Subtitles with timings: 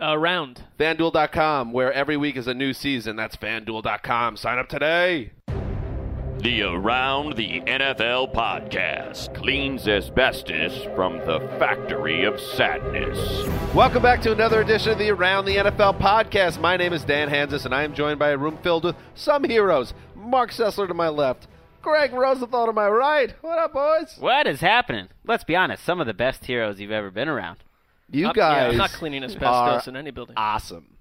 [0.00, 0.62] Uh, around.
[0.78, 3.16] FanDuel.com, where every week is a new season.
[3.16, 4.36] That's FanDuel.com.
[4.36, 5.32] Sign up today.
[6.38, 13.18] The Around the NFL podcast cleans asbestos from the factory of sadness.
[13.74, 16.60] Welcome back to another edition of the Around the NFL podcast.
[16.60, 19.42] My name is Dan Hanzus, and I am joined by a room filled with some
[19.42, 19.92] heroes.
[20.14, 21.48] Mark Sessler to my left,
[21.86, 23.32] Greg Rosenthal to my right.
[23.42, 24.16] What up, boys?
[24.18, 25.06] What is happening?
[25.24, 27.58] Let's be honest, some of the best heroes you've ever been around.
[28.10, 30.34] You Uh, guys yeah, I'm not cleaning asbestos are in any building.
[30.36, 30.96] Awesome.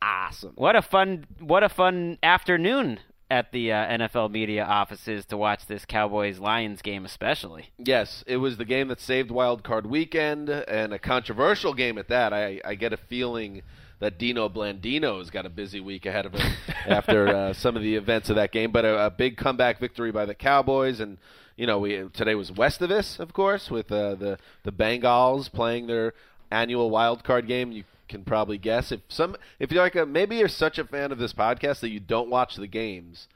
[0.00, 0.52] Awesome.
[0.54, 5.66] What a fun what a fun afternoon at the uh, NFL media offices to watch
[5.66, 7.70] this Cowboys Lions game especially.
[7.78, 12.08] Yes, it was the game that saved Wild Card Weekend, and a controversial game at
[12.08, 12.32] that.
[12.32, 13.62] I, I get a feeling
[14.00, 16.52] that Dino Blandino's got a busy week ahead of him
[16.86, 18.72] after uh, some of the events of that game.
[18.72, 21.18] But a, a big comeback victory by the Cowboys, and
[21.56, 26.14] you know, we today was Westivus of course, with uh, the the Bengals playing their
[26.50, 27.70] annual Wild Card game.
[27.70, 31.12] You can probably guess if some if you're like a maybe you're such a fan
[31.12, 33.26] of this podcast that you don't watch the games,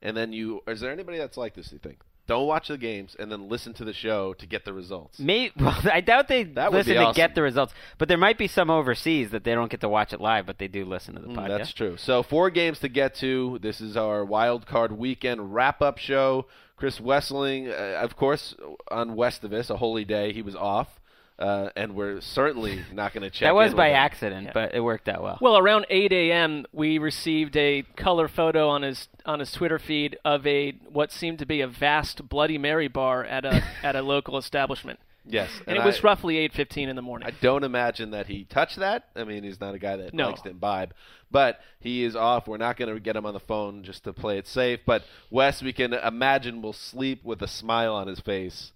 [0.00, 1.72] and then you is there anybody that's like this?
[1.72, 1.98] You think?
[2.28, 5.18] Don't watch the games and then listen to the show to get the results.
[5.18, 7.14] May well, I doubt they That listen to awesome.
[7.16, 10.12] get the results, but there might be some overseas that they don't get to watch
[10.12, 11.58] it live, but they do listen to the Mm, podcast.
[11.58, 11.96] That's true.
[11.96, 13.58] So four games to get to.
[13.62, 16.44] This is our wild card weekend wrap up show.
[16.76, 18.54] Chris Wesseling, uh, of course,
[18.90, 20.97] on Westivus, a holy day, he was off,
[21.38, 23.46] uh, and we're certainly not going to check.
[23.46, 23.96] that was in by with him.
[24.02, 25.38] accident, but it worked out well.
[25.40, 30.18] Well, around 8 a.m., we received a color photo on his on his Twitter feed
[30.24, 34.02] of a what seemed to be a vast Bloody Mary bar at a at a
[34.02, 37.28] local establishment, Yes, and, it was I, roughly 8:15 in the morning.
[37.28, 39.04] I don't imagine that he touched that.
[39.14, 40.28] I mean, he's not a guy that No.
[40.28, 40.94] likes to imbibe,
[41.30, 42.48] but he is off.
[42.48, 44.80] We're not going to get him on the phone just to play it safe.
[44.86, 48.72] But Wes, we can imagine, will sleep with a smile on his face,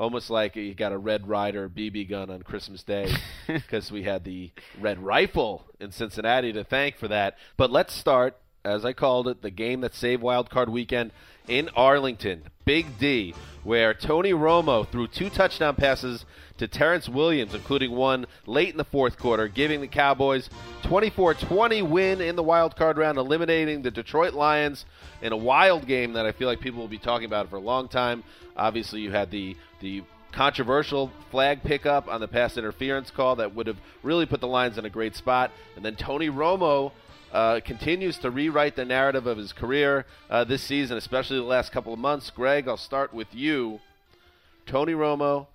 [0.00, 3.12] almost like you got a Red Ryder BB gun on Christmas Day,
[3.46, 4.50] because we had the
[4.80, 7.36] Red Rifle in Cincinnati to thank for that.
[7.58, 11.12] But let's start, as I called it, the game that saved Wild Card Weekend
[11.46, 16.24] in Arlington, Big D, where Tony Romo threw two touchdown passes
[16.56, 20.48] to Terrence Williams, including one late in the fourth quarter, giving the Cowboys
[20.82, 24.86] 24-20 win in the wild card round, eliminating the Detroit Lions
[25.22, 27.60] in a wild game that I feel like people will be talking about for a
[27.60, 28.24] long time.
[28.56, 30.02] Obviously, you had the the
[30.32, 34.78] controversial flag pickup on the pass interference call that would have really put the Lions
[34.78, 36.92] in a great spot, and then Tony Romo
[37.32, 41.72] uh, continues to rewrite the narrative of his career uh, this season, especially the last
[41.72, 42.30] couple of months.
[42.30, 43.80] Greg, I'll start with you.
[44.66, 45.46] Tony Romo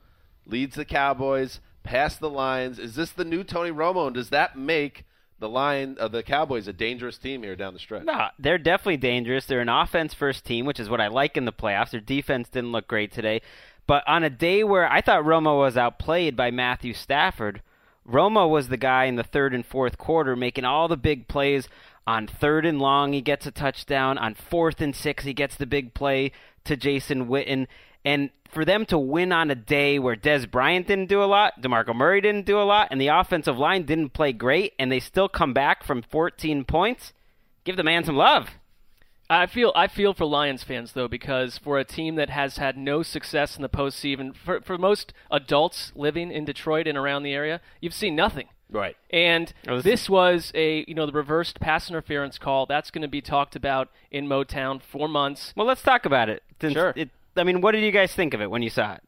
[0.46, 2.80] leads the Cowboys past the Lions.
[2.80, 5.06] Is this the new Tony Romo, and does that make
[5.40, 8.04] the line uh, the Cowboys a dangerous team here down the stretch?
[8.04, 9.46] No, they're definitely dangerous.
[9.46, 11.92] They're an offense first team, which is what I like in the playoffs.
[11.92, 13.42] Their defense didn't look great today.
[13.88, 17.62] But on a day where I thought Romo was outplayed by Matthew Stafford,
[18.08, 21.68] Romo was the guy in the third and fourth quarter making all the big plays.
[22.08, 24.18] On third and long, he gets a touchdown.
[24.18, 26.32] On fourth and six, he gets the big play
[26.64, 27.68] to Jason Witten.
[28.06, 31.62] And for them to win on a day where Dez Bryant didn't do a lot,
[31.62, 35.00] DeMarco Murray didn't do a lot, and the offensive line didn't play great, and they
[35.00, 37.12] still come back from 14 points,
[37.66, 38.52] give the man some love.
[39.28, 42.78] I feel I feel for Lions fans though because for a team that has had
[42.78, 47.34] no success in the postseason, for for most adults living in Detroit and around the
[47.34, 48.48] area, you've seen nothing.
[48.70, 48.96] Right.
[49.10, 53.02] And Oh, this- this was a you know the reversed pass interference call that's going
[53.02, 55.54] to be talked about in Motown for months.
[55.58, 56.44] Well, let's talk about it.
[56.62, 56.94] Since Sure.
[56.96, 59.02] It, I mean, what did you guys think of it when you saw it?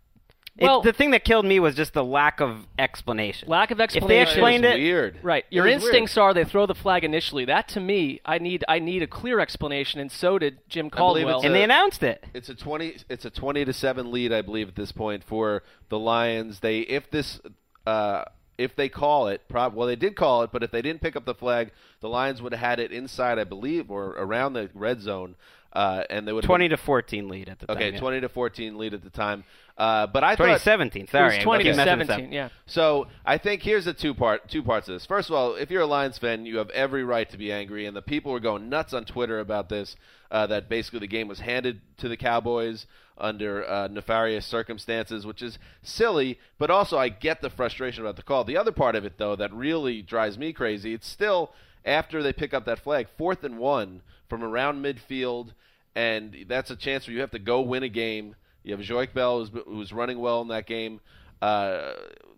[0.58, 3.48] It- Well- the thing that killed me was just the lack of explanation.
[3.48, 4.04] Lack of explanation.
[4.04, 5.20] If they explained it was it, weird.
[5.22, 5.46] Right.
[5.52, 7.46] It Your was instincts are they throw the flag initially.
[7.46, 11.26] That to me, I need I need a clear explanation, and so did Jim believe
[11.26, 11.42] Caldwell.
[11.42, 12.26] and a- they announced it.
[12.34, 12.96] It's a twenty.
[13.08, 16.62] It's a twenty to seven lead, I believe, at this point for the Lions.
[16.62, 17.40] They, if this,
[17.86, 18.24] uh,
[18.58, 21.16] if they call it, prob- well, they did call it, but if they didn't pick
[21.16, 21.70] up the flag,
[22.00, 25.36] the Lions would have had it inside, I believe, or around the red zone,
[25.74, 27.94] uh, and they would have 20 to 14 lead at the Okay, time.
[27.94, 28.00] yeah.
[28.00, 29.44] twenty to fourteen lead at the time.
[29.78, 31.04] Uh, but I thought 2017.
[31.04, 32.16] it Sorry, was 20 I to keep messing this up.
[32.16, 32.32] 17.
[32.32, 32.50] Yeah.
[32.66, 35.06] So I think here's the two part two parts of this.
[35.06, 37.86] First of all, if you're a Lions fan, you have every right to be angry,
[37.86, 39.96] and the people were going nuts on Twitter about this.
[40.30, 42.86] Uh, that basically the game was handed to the Cowboys
[43.18, 46.38] under uh, nefarious circumstances, which is silly.
[46.58, 48.44] But also, I get the frustration about the call.
[48.44, 51.52] The other part of it, though, that really drives me crazy, it's still
[51.88, 55.54] after they pick up that flag, fourth and one from around midfield,
[55.96, 58.36] and that's a chance where you have to go win a game.
[58.64, 61.00] You have Joique Bell, who's, who's running well in that game.
[61.42, 61.94] Uh,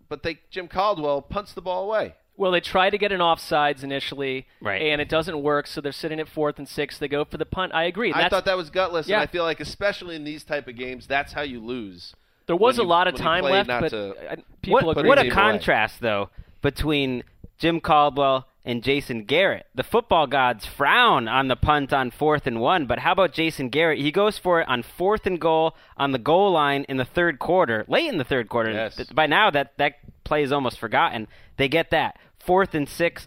[0.08, 2.14] but they Jim Caldwell punts the ball away.
[2.36, 4.80] Well, they try to get an offsides initially, Right.
[4.80, 6.96] and it doesn't work, so they're sitting at fourth and six.
[6.96, 7.74] They go for the punt.
[7.74, 8.12] I agree.
[8.14, 9.16] I thought that was gutless, Yeah.
[9.16, 12.14] and I feel like especially in these type of games, that's how you lose.
[12.46, 14.16] there was when a you- lot of time left, but to-
[14.62, 15.08] people What, agree.
[15.08, 15.34] what a Team away.
[15.40, 16.30] contrast, though,
[16.62, 17.22] between
[17.58, 19.66] Jim Caldwell and Jason Garrett.
[19.74, 23.68] The football gods frown on the punt on fourth and one, but how about Jason
[23.68, 23.98] Garrett?
[23.98, 27.38] He goes for it on fourth and goal on the goal line in the third
[27.38, 28.70] quarter, late in the third quarter.
[28.70, 29.00] Yes.
[29.12, 31.26] By now, that, that play is almost forgotten.
[31.56, 32.18] They get that.
[32.38, 33.26] Fourth and six.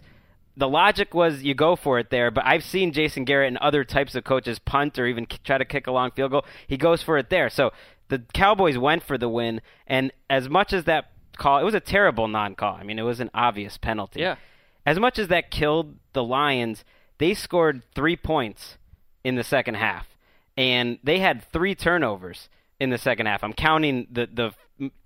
[0.56, 3.82] The logic was you go for it there, but I've seen Jason Garrett and other
[3.82, 6.44] types of coaches punt or even try to kick a long field goal.
[6.68, 7.50] He goes for it there.
[7.50, 7.72] So
[8.08, 11.80] the Cowboys went for the win, and as much as that call, it was a
[11.80, 12.76] terrible non-call.
[12.76, 14.20] I mean, it was an obvious penalty.
[14.20, 14.36] Yeah.
[14.86, 16.84] As much as that killed the Lions,
[17.18, 18.76] they scored three points
[19.22, 20.06] in the second half,
[20.56, 22.48] and they had three turnovers
[22.78, 23.42] in the second half.
[23.42, 24.52] I'm counting the the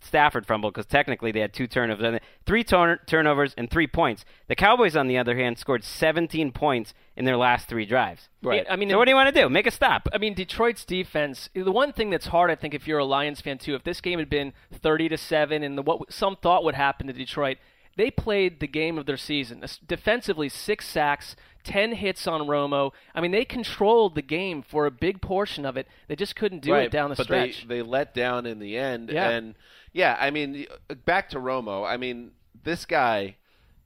[0.00, 4.24] Stafford fumble because technically they had two turnovers, three turn- turnovers and three points.
[4.48, 8.30] The Cowboys, on the other hand, scored 17 points in their last three drives.
[8.42, 8.66] Right.
[8.68, 9.50] I mean, so what do you want to do?
[9.50, 10.08] Make a stop.
[10.12, 11.50] I mean, Detroit's defense.
[11.54, 14.00] The one thing that's hard, I think, if you're a Lions fan too, if this
[14.00, 17.58] game had been 30 to seven, and the, what some thought would happen to Detroit,
[17.98, 19.64] they played the game of their season.
[19.86, 21.34] Defensively, six sacks,
[21.64, 22.92] 10 hits on Romo.
[23.12, 25.88] I mean, they controlled the game for a big portion of it.
[26.06, 27.66] They just couldn't do right, it down the but stretch.
[27.66, 29.10] They, they let down in the end.
[29.10, 29.28] Yeah.
[29.30, 29.56] And
[29.92, 30.66] yeah, I mean,
[31.04, 31.84] back to Romo.
[31.84, 32.30] I mean,
[32.62, 33.34] this guy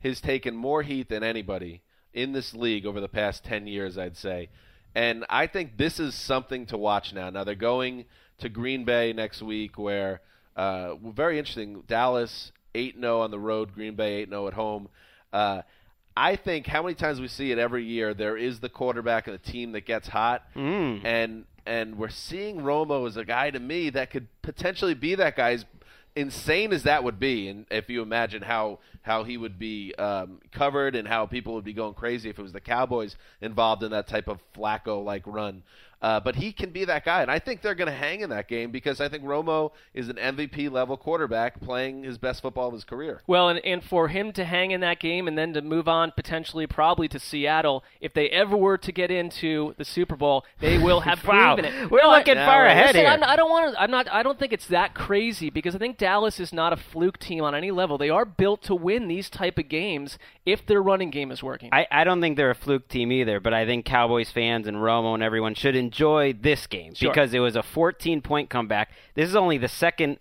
[0.00, 1.80] has taken more heat than anybody
[2.12, 4.50] in this league over the past 10 years, I'd say.
[4.94, 7.30] And I think this is something to watch now.
[7.30, 8.04] Now, they're going
[8.40, 10.20] to Green Bay next week, where,
[10.54, 14.88] uh, very interesting, Dallas 8 0 on the road, Green Bay 8 0 at home.
[15.32, 15.62] Uh,
[16.16, 19.32] I think how many times we see it every year, there is the quarterback of
[19.32, 20.44] the team that gets hot.
[20.54, 21.04] Mm.
[21.04, 25.36] And and we're seeing Romo as a guy to me that could potentially be that
[25.36, 25.52] guy.
[25.52, 25.64] As
[26.14, 30.40] insane as that would be, and if you imagine how how he would be um,
[30.52, 33.90] covered and how people would be going crazy if it was the Cowboys involved in
[33.90, 35.62] that type of Flacco like run.
[36.00, 38.30] Uh, but he can be that guy, and I think they're going to hang in
[38.30, 42.66] that game because I think Romo is an MVP level quarterback playing his best football
[42.66, 43.22] of his career.
[43.28, 46.10] Well, and, and for him to hang in that game and then to move on
[46.10, 50.76] potentially probably to Seattle, if they ever were to get into the Super Bowl, they
[50.76, 51.54] will have Wow.
[51.54, 51.88] proven it.
[51.88, 53.08] We're No, looking Now, far ahead Listen, here.
[53.08, 53.80] I'm, I don't want to.
[53.80, 54.10] I'm not.
[54.10, 57.44] I don't think it's that crazy because I think Dallas is not a fluke team
[57.44, 57.96] on any level.
[57.96, 61.70] They are built to win these type of games if their running game is working.
[61.72, 64.78] I, I don't think they're a fluke team either, but I think Cowboys fans and
[64.78, 67.10] Romo and everyone should enjoy this game Sure.
[67.10, 68.90] because it was a 14 point comeback.
[69.14, 70.18] This is only the second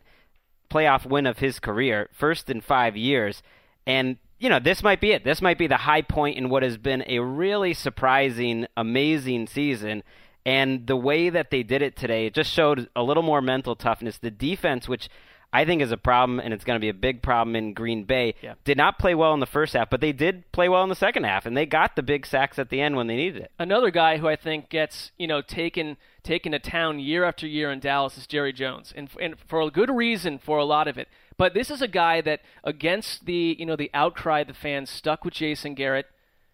[0.70, 3.44] playoff win of his career, first in five years,
[3.86, 5.24] and you know, this might be it.
[5.24, 10.02] This might be the high point in what has been a really surprising, amazing season.
[10.44, 13.76] And the way that they did it today, it just showed a little more mental
[13.76, 14.18] toughness.
[14.18, 15.10] The defense, which
[15.54, 18.06] I think is a problem, and it's going to be a big problem in Green
[18.06, 18.54] Bay, Yeah.
[18.64, 20.96] did not play well in the first half, but they did play well in the
[20.96, 23.52] second half, and they got the big sacks at the end when they needed it.
[23.60, 27.70] Another guy who I think gets you know taken taken to town year after year
[27.72, 30.98] in Dallas is Jerry Jones, and and for a good reason for a lot of
[30.98, 31.08] it.
[31.38, 34.90] But this is a guy that against the you know the outcry of the fans
[34.90, 36.06] stuck with Jason Garrett,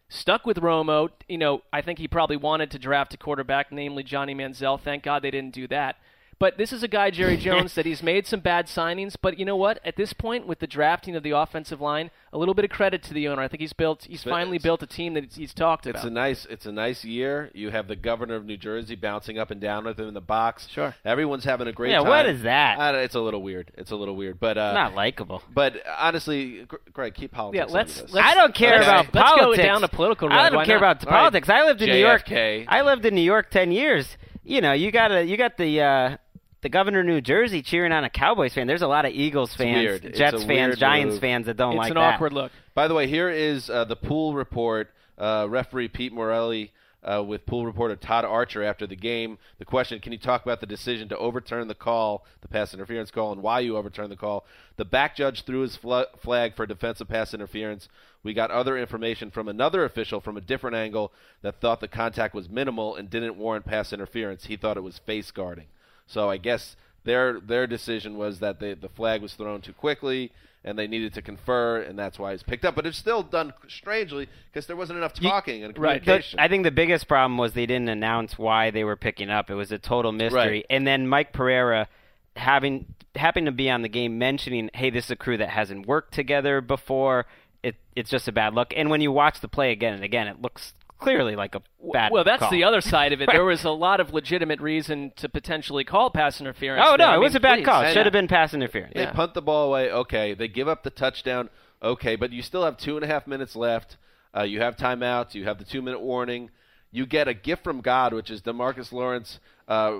[0.09, 1.09] stuck with Romo.
[1.27, 4.79] You know I think he probably wanted to draft a quarterback, namely Johnny Manziel.
[4.79, 5.97] Thank God they didn't do that.
[6.39, 9.15] But this is a guy, Jerry Jones, that he's made some bad signings.
[9.19, 9.79] But you know what?
[9.83, 13.01] At this point, with the drafting of the offensive line, a little bit of credit
[13.03, 13.41] to the owner.
[13.41, 14.05] I think he's built.
[14.07, 16.11] He's But finally built a team that he's- he's talked It's about.
[16.11, 17.49] a nice it's a nice year.
[17.55, 20.21] You have the governor of New Jersey bouncing up and down with him in the
[20.21, 20.67] box.
[20.69, 20.93] Sure.
[21.03, 22.07] Everyone's having a great Yeah, time.
[22.09, 22.77] what is that?
[22.79, 23.71] I don't- it's a little weird.
[23.75, 25.41] It's a little weird, but uh, Not likable.
[25.53, 27.65] But honestly, Greg, keep politics.
[27.69, 28.13] Yeah, let's- this.
[28.13, 28.83] let's- I don't care Okay.
[28.83, 29.63] about Let's go politics.
[29.63, 30.35] down the political road.
[30.35, 30.83] I don't Why care not?
[30.83, 31.19] about the All right.
[31.19, 31.49] politics.
[31.49, 32.31] I lived in New York.
[32.31, 34.17] I lived in New York ten years.
[34.43, 36.17] You know, you got to you got the uh,
[36.61, 38.67] the governor of New Jersey cheering on a Cowboys fan.
[38.67, 40.05] There's a lot of Eagles fans, weird.
[40.05, 41.21] It's Jets a fans, weird Giants move.
[41.21, 41.99] fans that don't it's like that.
[41.99, 42.51] It's an awkward look.
[42.73, 44.91] By the way, here is uh, the pool report.
[45.17, 46.71] Uh, referee Pete Morelli
[47.03, 49.39] uh, with pool reporter Todd Archer after the game.
[49.57, 53.09] The question: Can you talk about the decision to overturn the call, the pass interference
[53.09, 54.45] call, and why you overturned the call?
[54.75, 57.89] The back judge threw his fl- flag for defensive pass interference.
[58.23, 61.11] We got other information from another official from a different angle
[61.41, 64.45] that thought the contact was minimal and didn't warrant pass interference.
[64.45, 65.67] He thought it was face guarding.
[66.07, 70.31] So I guess their their decision was that they, the flag was thrown too quickly
[70.63, 72.75] and they needed to confer, and that's why it's picked up.
[72.75, 76.37] But it's still done strangely because there wasn't enough talking and communication.
[76.37, 76.41] right.
[76.41, 79.49] The- I think the biggest problem was they didn't announce why they were picking up.
[79.49, 80.35] It was a total mystery.
[80.39, 80.65] Right.
[80.69, 81.87] And then Mike Pereira
[82.35, 82.85] having
[83.15, 86.13] happened to be on the game mentioning, "Hey, this is a crew that hasn't worked
[86.13, 87.27] together before.
[87.63, 90.27] It, it's just a bad look." And when you watch the play again and again,
[90.27, 91.61] it looks clearly like a
[91.93, 92.11] bad.
[92.11, 92.51] well, that's call.
[92.51, 93.29] the other side of it.
[93.31, 96.83] There was a lot of legitimate reason to potentially call pass interference.
[96.85, 97.07] Oh there.
[97.07, 97.65] no, I it was a bad please.
[97.65, 97.81] call.
[97.83, 98.93] It should have been pass interference.
[98.95, 99.11] They Yeah.
[99.11, 99.91] punt the ball away.
[99.91, 100.33] Okay.
[100.33, 101.49] They give up the touchdown.
[101.81, 102.15] Okay.
[102.15, 103.97] But you still have two and a half minutes left.
[104.35, 105.33] Uh, you have timeouts.
[105.33, 106.49] You have the two minute warning.
[106.91, 109.99] You get a gift from God, which is Demarcus Lawrence uh,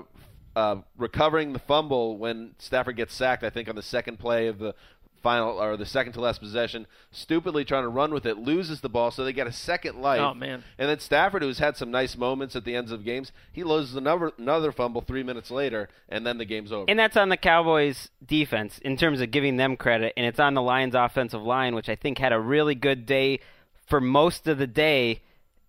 [0.56, 3.44] uh, recovering the fumble when Stafford gets sacked.
[3.44, 4.74] I think on the second play of the
[5.22, 8.88] final or the second to last possession, stupidly trying to run with it, loses the
[8.88, 10.20] ball, so they get a second life.
[10.20, 10.64] Oh, man.
[10.78, 13.96] And then Stafford, who's had some nice moments at the ends of games, he loses
[13.96, 16.86] another another fumble three minutes later, and then the game's over.
[16.88, 20.54] And that's on the Cowboys defense in terms of giving them credit, and it's on
[20.54, 23.40] the Lions offensive line, which I think had a really good day
[23.86, 25.22] for most of the day.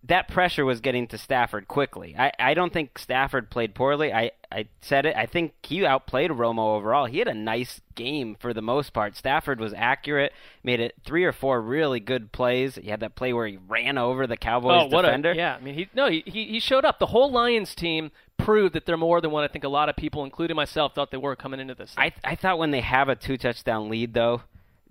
[0.04, 2.16] That pressure was getting to Stafford quickly.
[2.18, 4.12] I, I don't think Stafford played poorly.
[4.14, 5.14] I, I said it.
[5.14, 7.04] I think he outplayed Romo overall.
[7.04, 9.14] He had a nice game for the most part.
[9.14, 10.32] Stafford was accurate,
[10.64, 12.76] made it three or four really good plays.
[12.76, 15.32] He had that play where he ran over the Cowboys Oh, defender.
[15.32, 15.56] a yeah!
[15.56, 16.98] I mean, he no, he, he he showed up.
[16.98, 19.96] The whole Lions team proved that they're more than what I think a lot of
[19.96, 21.92] people, including myself, thought they were coming into this.
[21.98, 24.42] I I thought when they have a two touchdown lead though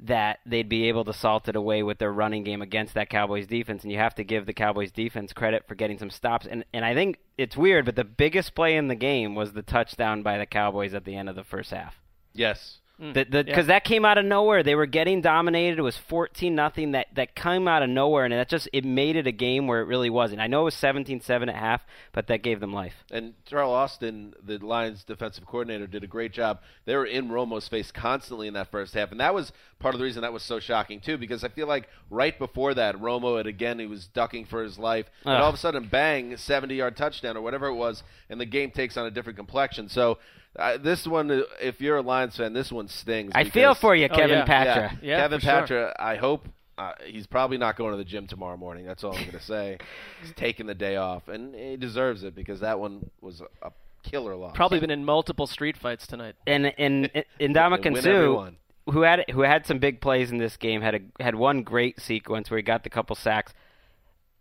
[0.02, 3.48] that they'd be able to salt it away with their running game against that Cowboys
[3.48, 6.64] defense and you have to give the Cowboys defense credit for getting some stops and
[6.74, 10.24] and I think it's weird but the biggest play in the game was the touchdown
[10.24, 12.00] by the Cowboys at the end of the first half.
[12.34, 12.80] yes.
[13.02, 13.14] Mm.
[13.14, 14.62] The, the, Because that came out of nowhere.
[14.62, 15.80] They were getting dominated.
[15.80, 16.92] It was fourteen nothing.
[16.92, 19.80] That that came out of nowhere, and that just it made it a game where
[19.82, 20.42] it really wasn't.
[20.42, 22.94] I know it was 17-7 at half, but that gave them life.
[23.10, 26.60] And Teryl Austin, the Lions defensive coordinator, did a great job.
[26.86, 30.00] They were in Romo's face constantly in that first half, and that was part of
[30.00, 31.18] the reason that was so shocking too.
[31.18, 34.78] Because I feel like right before that, Romo had again he was ducking for his
[34.78, 35.42] life, and Ugh.
[35.42, 38.98] all of a sudden, bang, seventy-yard touchdown or whatever it was, and the game takes
[38.98, 39.88] on a different complexion.
[39.88, 40.18] So.
[40.58, 43.32] Uh, this one, uh, if you're a Lions fan, this one stings.
[43.36, 44.46] I feel for you, Oh, Kevin yeah.
[44.46, 45.00] Patra.
[45.02, 45.94] Yeah, Yeah, Kevin for sure.
[46.02, 48.86] I hope uh, he's probably not going to the gym tomorrow morning.
[48.86, 49.78] That's all I'm going to say.
[50.22, 53.72] he's taking the day off, and he deserves it because that one was a, a
[54.04, 54.56] killer loss.
[54.56, 56.36] Probably been in multiple street fights tonight.
[56.48, 58.58] and and and They Ndamukong win Suh, everyone.
[58.92, 62.00] who had who had some big plays in this game, had a had one great
[62.00, 63.54] sequence where he got the couple sacks.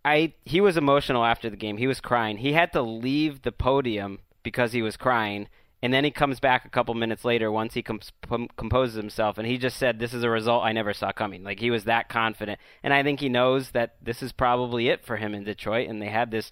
[0.03, 1.77] I he was emotional after the game.
[1.77, 2.37] He was crying.
[2.37, 5.49] He had to leave the podium because he was crying,
[5.81, 9.37] and then he comes back a couple minutes later once he com- com- composes himself,
[9.37, 11.85] and he just said, "This is a result I never saw coming." Like he was
[11.85, 15.43] that confident, and I think he knows that this is probably it for him in
[15.43, 16.51] Detroit, and they had this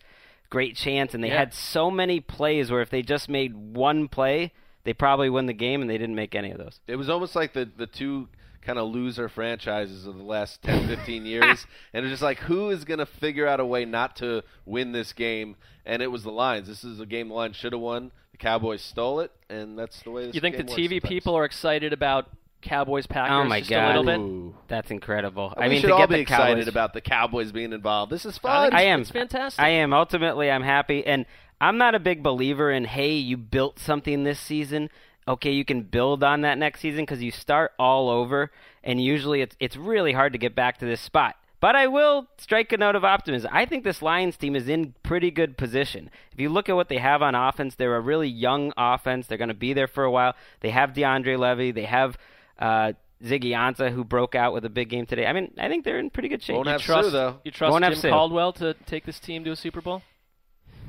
[0.49, 1.39] great chance, and they Yeah.
[1.39, 4.53] had so many plays where if they just made one play,
[4.85, 6.79] they probably win the game, and they didn't make any of those.
[6.87, 8.29] It was almost like the the two
[8.61, 12.69] kind of loser franchises of the last 10, 15 years, and it's just like who
[12.69, 15.55] is going to figure out a way not to win this game?
[15.85, 16.67] And it was the Lions.
[16.67, 18.11] This is a game the Lions should have won.
[18.37, 20.25] The Cowboys stole it, and that's the way.
[20.27, 22.29] This You think the game works TV people are excited about
[22.61, 23.95] Cowboys Packers Oh my just God.
[23.95, 24.55] a little bit.
[24.67, 25.53] That's incredible.
[25.57, 27.73] we I mean, should to all get be the excited Cowboys, about the Cowboys being
[27.73, 28.11] involved.
[28.11, 28.69] This is fun.
[28.69, 29.01] think I am.
[29.01, 29.61] It's fantastic.
[29.63, 29.93] I am.
[29.93, 31.05] Ultimately, I'm happy.
[31.05, 31.25] And
[31.59, 34.89] I'm not a big believer in, hey, you built something this season.
[35.27, 38.49] Okay, you can build on that next season because you start all over,
[38.83, 41.35] and usually it's it's really hard to get back to this spot.
[41.59, 43.49] But I will strike a note of optimism.
[43.51, 46.11] I think this Lions team is in pretty good position.
[46.31, 49.25] If you look at what they have on offense, they're a really young offense.
[49.25, 50.35] They're going to be there for a while.
[50.59, 51.71] They have DeAndre Levy.
[51.71, 52.15] They have
[52.59, 55.25] uh, Ziggy Ansah, who broke out with a big game today.
[55.25, 56.57] I mean, I think they're in pretty good shape.
[56.57, 57.37] Won't you have trust, Sue, though.
[57.43, 58.09] You trust Won't have Jim Sue.
[58.09, 60.03] Caldwell to take this team to a Super Bowl?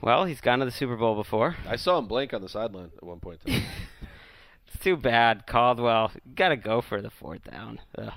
[0.03, 1.57] Well, he's gone to the Super Bowl before.
[1.67, 3.41] I saw him blink on the sideline at one point.
[4.71, 5.47] It's too bad.
[5.47, 7.81] Caldwell, got to go for the fourth down.
[7.97, 8.13] Ugh.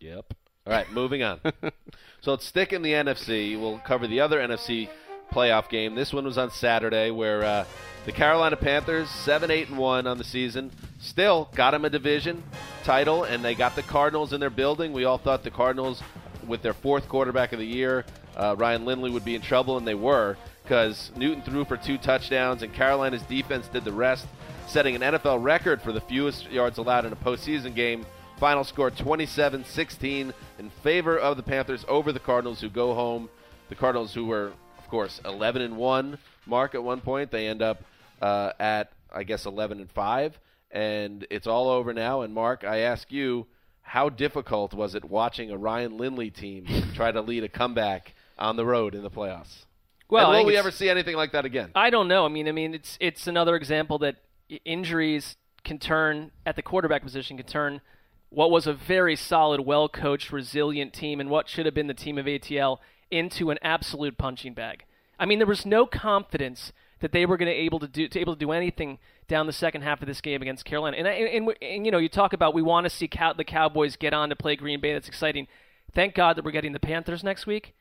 [0.00, 0.34] Yep.
[0.68, 1.40] All right, moving on.
[2.20, 3.58] so let's stick in the NFC.
[3.58, 4.90] We'll cover the other NFC
[5.32, 5.94] playoff game.
[5.94, 7.64] This one was on Saturday, where uh,
[8.04, 10.70] the Carolina Panthers, seven, eight, and one on the season,
[11.00, 12.42] still got them a division
[12.84, 14.92] title, and they got the Cardinals in their building.
[14.92, 16.02] We all thought the Cardinals,
[16.46, 18.04] with their fourth quarterback of the year,
[18.36, 21.96] uh, Ryan Lindley, would be in trouble, and they were because Newton threw for two
[21.96, 24.26] touchdowns, and Carolina's defense did the rest,
[24.66, 28.04] setting an NFL record for the fewest yards allowed in a postseason game.
[28.38, 33.28] Final score 27 16 in favor of the Panthers over the Cardinals, who go home.
[33.68, 37.62] The Cardinals, who were, of course, 11 and 1 mark at one point, they end
[37.62, 37.82] up
[38.22, 40.38] uh, at, I guess, 11 and 5.
[40.70, 42.22] And it's all over now.
[42.22, 43.46] And, Mark, I ask you,
[43.82, 48.56] how difficult was it watching a Ryan Lindley team try to lead a comeback on
[48.56, 49.64] the road in the playoffs?
[50.08, 51.70] Well, and will we ever see anything like that again?
[51.74, 52.24] I don't know.
[52.24, 54.16] I mean, I mean, it's it's another example that
[54.64, 57.82] injuries can turn at the quarterback position can turn
[58.30, 62.18] what was a very solid, well-coached, resilient team and what should have been the team
[62.18, 62.78] of ATL
[63.10, 64.84] into an absolute punching bag.
[65.18, 68.20] I mean, there was no confidence that they were going to able to do to
[68.20, 70.96] able to do anything down the second half of this game against Carolina.
[70.96, 73.44] And and, and, and you know, you talk about we want to see Cow- the
[73.44, 74.92] Cowboys get on to play Green Bay.
[74.92, 75.46] That's exciting.
[75.94, 77.74] Thank God that we're getting the Panthers next week.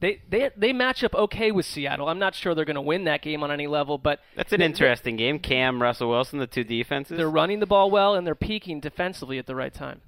[0.00, 2.08] They they they match up okay with Seattle.
[2.08, 4.60] I'm not sure they're going to win that game on any level, but That's an
[4.60, 5.38] they- interesting game.
[5.38, 7.16] Cam, Russell Wilson, the two defenses.
[7.16, 10.02] They're running the ball well and they're peaking defensively at the right time.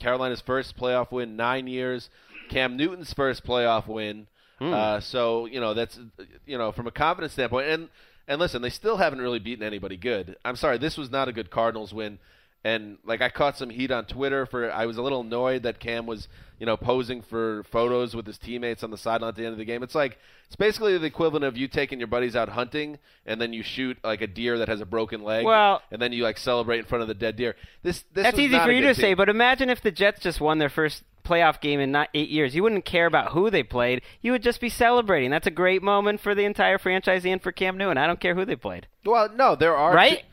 [0.00, 2.10] Carolina's first playoff win nine years.
[2.50, 4.26] Cam Newton's first playoff win.
[4.58, 4.72] Hmm.
[4.72, 5.98] Uh, so you know that's
[6.46, 7.88] you know from a confidence standpoint, and
[8.28, 10.36] and listen, they still haven't really beaten anybody good.
[10.44, 12.18] I'm sorry, this was not a good Cardinals win.
[12.64, 15.78] And like I caught some heat on Twitter for I was a little annoyed that
[15.78, 19.44] Cam was you know posing for photos with his teammates on the sideline at the
[19.44, 19.82] end of the game.
[19.82, 23.52] It's like it's basically the equivalent of you taking your buddies out hunting and then
[23.52, 25.44] you shoot like a deer that has a broken leg.
[25.44, 27.54] Well- and then you like celebrate in front of the dead deer.
[27.82, 30.58] This this That's easy for you to say, but imagine if the Jets just won
[30.58, 32.54] their first playoff game in not eight years.
[32.54, 34.02] You wouldn't care about who they played.
[34.20, 35.30] You would just be celebrating.
[35.30, 37.96] That's a great moment for the entire franchise and for Cam Newton.
[37.98, 38.86] I don't care who they played.
[39.04, 40.24] Well, no, there are Right?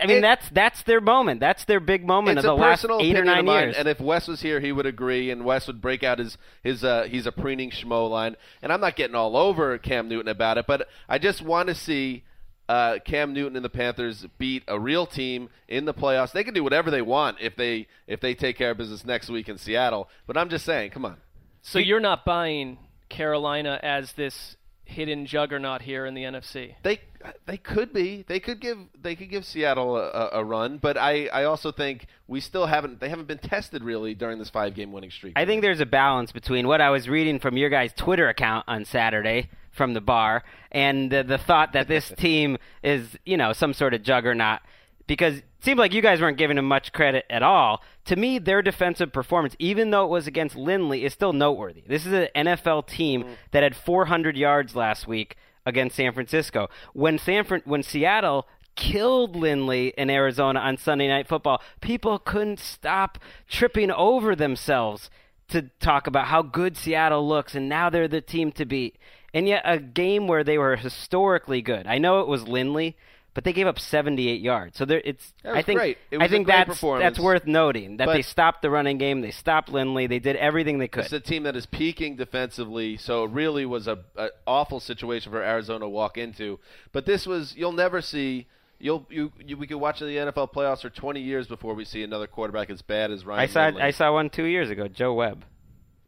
[0.00, 1.40] I mean, It- that's that's their moment.
[1.40, 3.76] That's their big moment of the last eight or nine years.
[3.76, 6.82] and if Wes was here, he would agree, and Wes would break out his his
[6.82, 8.36] uh, he's a preening schmo line.
[8.62, 11.74] And I'm not getting all over Cam Newton about it, but I just want to
[11.76, 12.24] see
[12.68, 16.32] uh, Cam Newton and the Panthers beat a real team in the playoffs.
[16.32, 19.28] They can do whatever they want if they if they take care of business next
[19.30, 20.08] week in Seattle.
[20.26, 21.18] But I'm just saying, come on.
[21.62, 22.78] So you're not buying
[23.08, 26.74] Carolina as this hidden juggernaut here in the NFC.
[26.82, 27.00] They
[27.46, 28.24] they could be.
[28.26, 32.06] They could give they could give Seattle a, a, run, but I, I also think
[32.28, 35.34] we still haven't they haven't been tested really during this five game winning streak.
[35.36, 38.64] I think there's a balance between what I was reading from your guys' Twitter account
[38.68, 43.52] on Saturday from the bar and the, the thought that this team is, you know,
[43.52, 44.60] some sort of juggernaut.
[45.06, 47.82] Because it seemed like you guys weren't giving them much credit at all.
[48.06, 51.82] To me, their defensive performance, even though it was against Lindley, is still noteworthy.
[51.86, 53.36] This is an NFL team mm.
[53.50, 56.68] that had 400 yards last week against San Francisco.
[56.92, 58.46] When San Fran- when Seattle
[58.76, 65.10] killed Lindley in Arizona on Sunday Night Football, people couldn't stop tripping over themselves
[65.48, 68.98] to talk about how good Seattle looks and now they're the team to beat.
[69.32, 71.86] And yet a game where they were historically good.
[71.86, 72.96] I know it was Lindley,
[73.34, 74.78] but they gave up 78 yards.
[74.78, 75.98] So there it's That was I think great.
[76.10, 78.70] It I was a think great that's that's worth noting that But- they stopped the
[78.70, 81.04] running game, they stopped Lindley, they did everything they could.
[81.04, 85.32] It's a team that is peaking defensively, so it really was a, a awful situation
[85.32, 86.58] for Arizona to walk into.
[86.92, 88.46] But this was you'll never see.
[88.78, 92.02] You'll you, you we could watch the NFL playoffs for 20 years before we see
[92.02, 93.40] another quarterback as bad as Ryan.
[93.40, 93.82] I saw Lindley.
[93.82, 95.44] I saw one 2 years ago, Joe Webb.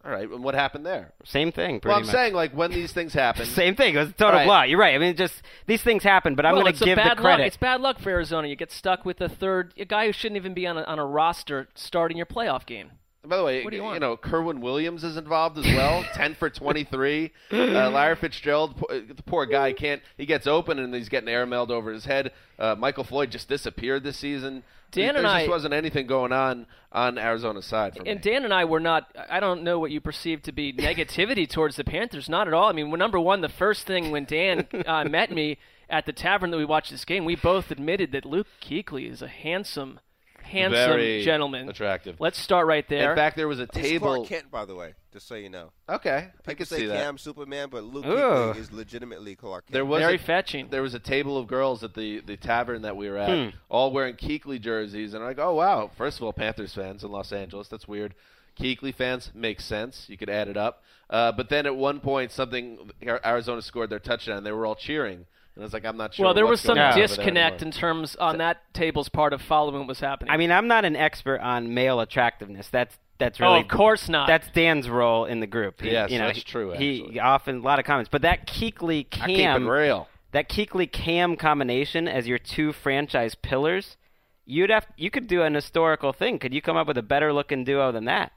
[0.06, 1.12] All right, and what happened there?
[1.24, 2.14] Same thing pretty Well, I'm much.
[2.14, 3.44] saying like when these things happen.
[3.56, 3.96] Same thing.
[3.96, 4.44] It was a total right.
[4.44, 4.68] blowout.
[4.68, 4.94] You're right.
[4.94, 7.42] I mean, just these things happen, but I'm well, going to give bad the credit.
[7.42, 7.46] Luck.
[7.48, 8.46] It's bad luck for Arizona.
[8.46, 11.00] You get stuck with a third a guy who shouldn't even be on a, on
[11.00, 12.92] a roster starting your playoff game.
[13.28, 14.00] By the way, What do you you, want?
[14.00, 16.04] know, Kerwynn Williams is involved as well.
[16.14, 17.32] Ten for twenty-three.
[17.52, 17.56] Uh,
[17.90, 20.02] Larry Fitzgerald, uh, the poor guy, can't.
[20.16, 22.32] He gets open and he's getting airmailed over his head.
[22.58, 24.62] Uh, Michael Floyd just disappeared this season.
[24.92, 27.94] Dan there and just I- wasn't anything going on on Arizona's side.
[27.96, 28.30] For And me.
[28.30, 29.14] Dan and I were not.
[29.28, 32.28] I don't know what you perceive to be negativity towards the Panthers.
[32.28, 32.68] Not at all.
[32.68, 35.58] I mean, number one, the first thing when Dan uh, met me
[35.90, 39.22] at the tavern that we watched this game, we both admitted that Luke Kuechly is
[39.22, 40.00] a handsome,
[40.46, 41.68] handsome Very gentleman.
[41.68, 42.16] attractive.
[42.20, 43.10] Let's start right there.
[43.10, 44.14] In fact, there was a He's table.
[44.14, 45.70] Clark Kent, by the way, just so you know.
[45.88, 47.02] Okay, I People could say see that.
[47.02, 48.10] Cam Superman, but Luke Ooh.
[48.10, 49.72] Kuechly is legitimately Clark Kent.
[49.72, 50.68] There was Very a, fetching.
[50.70, 53.56] There was a table of girls at the, the tavern that we were at, Hmm.
[53.68, 55.90] all wearing Kuechly jerseys, and I'm like, oh wow!
[55.96, 58.14] First of all, Panthers fans in Los Angeles, that's weird.
[58.58, 60.06] Kuechly fans makes sense.
[60.08, 60.82] You could add it up.
[61.10, 62.90] Uh, but then at one point, something
[63.24, 64.44] Arizona scored their touchdown.
[64.44, 66.26] They were all cheering, and I was like, I'm not sure.
[66.26, 69.32] well, there was some going on over there disconnect in terms on that table's part
[69.32, 70.30] of following what was happening.
[70.30, 72.68] I mean, I'm not an expert on male attractiveness.
[72.70, 74.26] That's that's oh, really of course not.
[74.26, 75.80] That's Dan's role in the group.
[75.80, 79.06] He, Yes, you know, that's true, He often a lot of comments, but that Kuechly
[79.12, 80.08] I keep it Cam, real.
[80.32, 83.96] that Kuechly Cam combination as your two franchise pillars,
[84.44, 86.38] you'd have you could do an historical thing.
[86.38, 88.32] Could you come up with a better looking duo than that?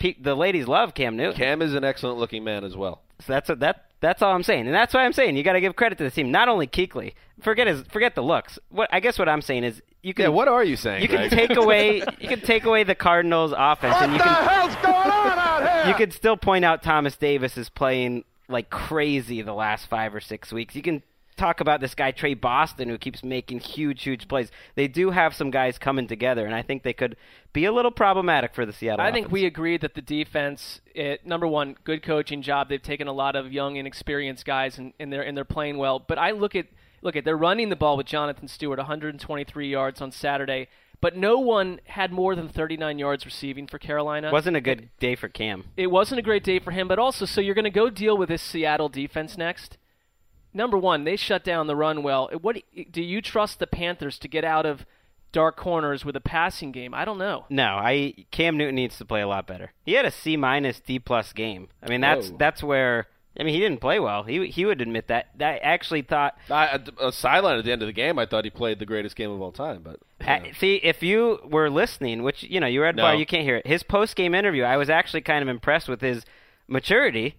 [0.00, 1.36] Pe- the ladies love Cam Newton.
[1.36, 3.02] Cam is an excellent looking man as well.
[3.20, 5.54] So that's what that that's all I'm saying, and that's why I'm saying you got
[5.54, 6.30] to give credit to the team.
[6.30, 8.58] Not only Kuechly, forget his forget the looks.
[8.68, 11.02] What I guess what I'm saying is you can Yeah, what are you saying?
[11.02, 14.74] you can take away you can take away the Cardinals offense and you can hell's
[14.76, 15.88] going on out here?
[15.90, 20.20] you could still point out Thomas Davis is playing like crazy the last 5 or
[20.20, 20.76] 6 weeks.
[20.76, 21.02] You can
[21.36, 24.50] talk about this guy Tre Boston who keeps making huge huge plays.
[24.74, 27.16] They do have some guys coming together and I think they could
[27.52, 29.32] be a little problematic for the Seattle I think offense.
[29.32, 32.68] we agreed that the defense, it, number one, good coaching job.
[32.68, 35.98] They've taken a lot of young, inexperienced guys, and, and they're and they're playing well.
[35.98, 36.66] But I look at
[37.02, 40.68] look at they're running the ball with Jonathan Stewart, 123 yards on Saturday.
[41.00, 44.32] But no one had more than 39 yards receiving for Carolina.
[44.32, 45.64] wasn't a good day for Cam.
[45.76, 48.16] it wasn't a great day for him, but also, so you're going to go deal
[48.16, 49.76] with this Seattle defense next.
[50.54, 52.30] Number one, they shut down the run well.
[52.40, 52.56] What
[52.92, 54.86] do you trust the Panthers to get out of
[55.32, 56.94] dark corners with a passing game?
[56.94, 57.44] I don't know.
[57.50, 59.72] No, I Cam Newton needs to play a lot better.
[59.84, 61.68] He had a C minus D plus game.
[61.82, 62.36] I mean that's Whoa.
[62.38, 64.22] that's where I mean he didn't play well.
[64.22, 65.30] He he would admit that.
[65.40, 68.16] I actually thought I, a, a sideline at the end of the game.
[68.16, 71.40] I thought he played the greatest game of all time, but Uh, see, if you
[71.44, 73.02] were listening, which you know you were at No.
[73.02, 73.66] bar, you can't hear it.
[73.66, 76.24] His post game interview, I was actually kind of impressed with his
[76.68, 77.34] maturity.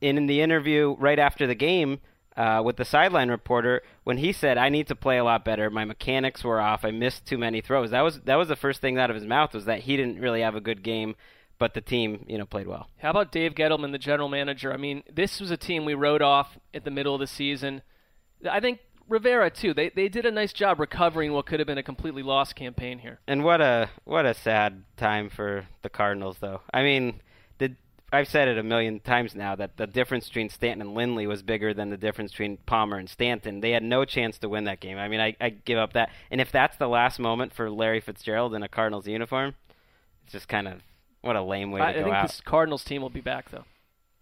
[0.00, 2.00] In, in the interview right after the game
[2.36, 5.70] uh, with the sideline reporter, when he said, "I need to play a lot better.
[5.70, 6.84] My mechanics were off.
[6.84, 9.26] I missed too many throws." That was that was the first thing out of his
[9.26, 11.14] mouth was that he didn't really have a good game,
[11.58, 12.88] but the team, you know, played well.
[12.98, 14.72] How about Dave Gettleman, the general manager?
[14.72, 17.82] I mean, this was a team we wrote off at the middle of the season.
[18.48, 19.74] I think Rivera too.
[19.74, 22.98] They they did a nice job recovering what could have been a completely lost campaign
[22.98, 23.20] here.
[23.26, 26.62] And what a what a sad time for the Cardinals, though.
[26.72, 27.20] I mean,
[27.58, 27.76] the
[28.14, 31.42] I've said it a million times now that the difference between Stanton and Lindley was
[31.42, 33.60] bigger than the difference between Palmer and Stanton.
[33.60, 34.98] They had no chance to win that game.
[34.98, 36.10] I mean, I, I give up that.
[36.30, 39.54] And if that's the last moment for Larry Fitzgerald in a Cardinals uniform,
[40.24, 40.80] it's just kind of
[41.20, 42.26] what a lame way to I, I go think out.
[42.28, 43.64] this Cardinals team will be back though.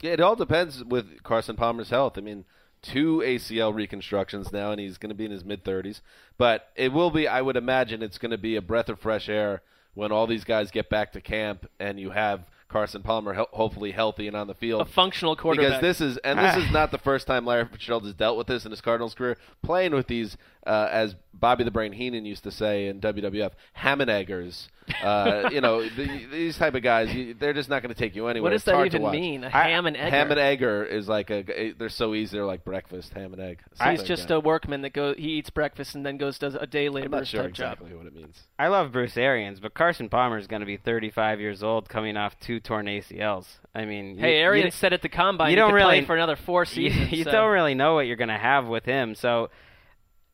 [0.00, 2.18] Yeah, it all depends with Carson Palmer's health.
[2.18, 2.44] I mean,
[2.82, 6.00] two ACL reconstructions now, and he's going to be in his mid 30s.
[6.38, 9.28] But it will be, I would imagine, it's going to be a breath of fresh
[9.28, 9.62] air
[9.94, 13.92] when all these guys get back to camp and you have Carson Palmer ho- hopefully
[13.92, 14.80] healthy and on the field.
[14.80, 15.80] A functional quarterback.
[15.80, 18.46] Because this is, and this is not the first time Larry Fitzgerald has dealt with
[18.46, 19.36] this in his Cardinals career.
[19.62, 24.00] Playing with these, uh, as Bobby the Brain Heenan used to say in WWF, ham
[24.00, 24.68] and eggers.
[25.02, 28.14] Uh, you know, the, these type of guys, you, they're just not going to take
[28.14, 28.50] you anywhere.
[28.50, 29.44] what does It's that hard even mean?
[29.44, 30.10] A I- ham and egg.
[30.12, 31.72] Ham and egger is like a.
[31.76, 32.36] They're so easy.
[32.36, 33.60] They're like breakfast ham and egg.
[33.90, 36.66] He's just like a workman that go he eats breakfast and then goes does a
[36.66, 37.04] day that.
[37.04, 37.98] I'm not sure exactly job.
[37.98, 38.36] what it means.
[38.58, 42.16] I love Bruce Arians, but Carson Palmer is going to be 35 years old, coming
[42.16, 43.46] off two torn ACLs.
[43.74, 45.98] I mean, Hey, you- you Arians di- said at the combine you don't could really-
[46.00, 47.12] play for another four you, seasons.
[47.12, 49.14] you so- don't really know what you're going to have with him.
[49.14, 49.48] So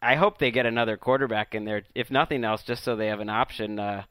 [0.01, 3.21] I hope they get another quarterback in there, if nothing else, just so they have
[3.21, 4.05] an option uh,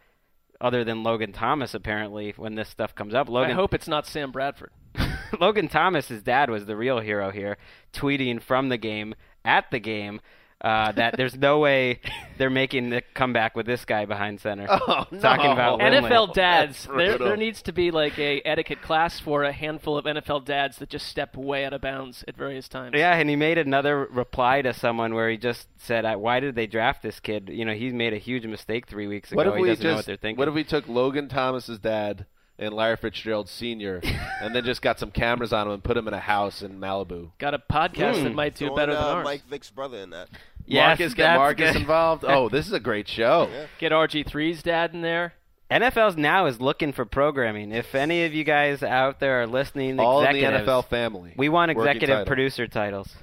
[0.59, 1.73] other than Logan Thomas.
[1.73, 3.51] Apparently, when this stuff comes up, Logan.
[3.51, 4.71] I hope it's not Sam Bradford.
[5.39, 7.57] Logan Thomas, his dad, was the real hero here,
[7.93, 10.19] tweeting from the game at the game.
[10.59, 11.99] Uh, that there's no way
[12.39, 14.65] they're making the comeback with this guy behind center.
[14.89, 15.19] Oh, no.
[15.19, 16.09] Talking about Lindley.
[16.09, 20.05] NFL dads, there, there needs to be like a etiquette class for a handful of
[20.05, 22.93] NFL dads that just step way out of bounds at various times.
[22.97, 26.65] Yeah, and he made another reply to someone where he just said, "Why did they
[26.67, 27.49] draft this kid?
[27.51, 29.37] You know, he made a huge mistake three weeks ago.
[29.37, 29.91] What if he we doesn't just?
[29.91, 32.25] know what they're thinking." What if we took Logan Thomas's dad
[32.59, 34.01] and Larry Fitzgerald Senior,
[34.41, 36.79] and then just got some cameras on him and put him in a house in
[36.79, 37.31] Malibu?
[37.37, 38.23] Got a podcast Hmm.
[38.25, 39.25] that might do Throwing, better than uh, ours.
[39.25, 40.29] Mike Vick's brother in that.
[40.65, 41.81] Yes, Marcus, get that's Marcus good.
[41.81, 42.25] involved.
[42.27, 43.49] Oh, this is a great show.
[43.79, 45.33] Get RG3's dad in there.
[45.71, 47.71] NFL's now is looking for programming.
[47.71, 51.33] If any of you guys out there are listening, All in the NFL family.
[51.37, 52.25] we want executive title.
[52.25, 53.15] producer titles.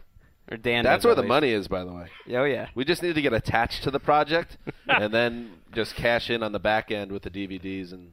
[0.51, 0.85] Or Dan.
[0.85, 1.29] That's does, where the least.
[1.29, 2.07] money is, by the way.
[2.31, 2.69] Oh yeah.
[2.75, 4.57] We just need to get attached to the project
[4.89, 8.13] and then just cash in on the back end with the DVDs and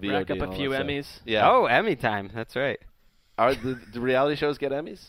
[0.00, 0.12] VOD.
[0.12, 0.86] Rack up a few that stuff.
[0.88, 1.06] Emmys.
[1.24, 1.50] Yeah.
[1.50, 2.30] Oh, Emmy time.
[2.34, 2.78] That's right.
[3.38, 5.04] Are the, the reality shows get Emmys?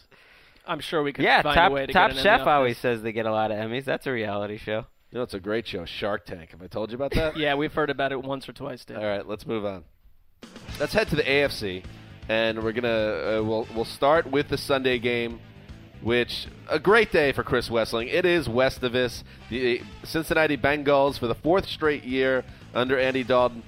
[0.65, 2.51] I'm sure we could yeah, find Top a way to Top get an Chef Emmy
[2.51, 3.85] always says they get a lot of Emmys.
[3.85, 4.85] That's a reality show.
[5.11, 6.51] You know, it's a great show, Shark Tank.
[6.51, 7.37] Have I told you about that?
[7.37, 8.97] Yeah, we've heard about it once or twice, Dave.
[8.97, 9.85] All right, let's move on.
[10.79, 11.85] Let's head to the AFC,
[12.27, 12.89] and we're gonna
[13.39, 15.39] uh, we'll we'll start with the Sunday game,
[16.01, 18.11] which a great day for Chris Wesseling.
[18.11, 23.63] It is Westivus, the Cincinnati Bengals for the fourth straight year under Andy Dalton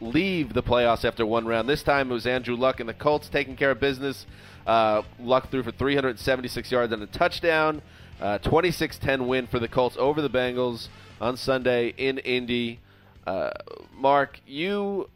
[0.00, 1.68] leave the playoffs after one round.
[1.68, 4.26] This time it was Andrew Luck and the Colts taking care of business.
[4.66, 7.82] Uh, Luck threw for 376 yards and a touchdown.
[8.20, 10.88] Uh, 26-10 win for the Colts over the Bengals
[11.20, 12.80] on Sunday in Indy.
[13.26, 13.50] Uh,
[13.92, 15.08] Mark, you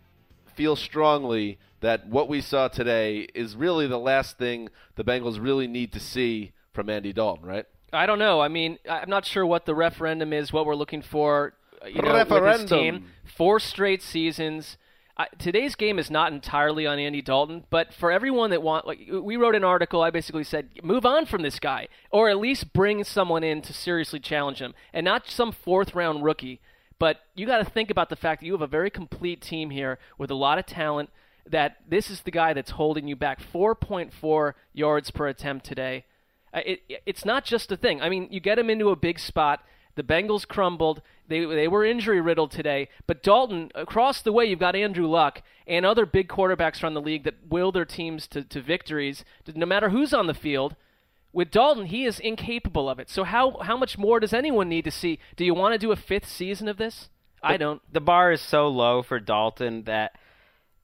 [0.55, 5.67] feel strongly that what we saw today is really the last thing the Bengals really
[5.67, 7.67] need to see from Andy Dalton, right?
[7.93, 8.41] I don't know.
[8.41, 11.55] I mean, I'm not sure what the referendum is, what we're looking for.
[11.83, 12.69] Uh, You know, with this Referendum.
[12.69, 14.77] team, four straight seasons.
[15.17, 19.01] I, today's game is not entirely on Andy Dalton, but for everyone that want, like,
[19.11, 20.01] we wrote an article.
[20.01, 23.73] I basically said, move on from this guy, or at least bring someone in to
[23.73, 26.61] seriously challenge him, and not some fourth round rookie.
[27.01, 29.71] But you got to think about the fact that you have a very complete team
[29.71, 31.11] here with a lot of talent.
[31.47, 36.05] That this is the guy that's holding you back 4.4 yards per attempt today.
[36.53, 38.01] Uh, It, it's not just a thing.
[38.03, 39.63] I mean, you get him into a big spot.
[39.99, 41.03] The Bengals crumbled.
[41.27, 42.89] They, they were injury riddled today.
[43.09, 47.01] But Dalton, across the way, you've got Andrew Luck and other big quarterbacks around the
[47.01, 50.77] league that will their teams to, to victories, no matter who's on the field.
[51.33, 53.11] With Dalton, he is incapable of it.
[53.11, 55.19] So how how much more does anyone need to see?
[55.37, 57.11] Do you want to do a fifth season of this?
[57.43, 57.83] I don't.
[57.93, 60.13] The bar is so low for Dalton that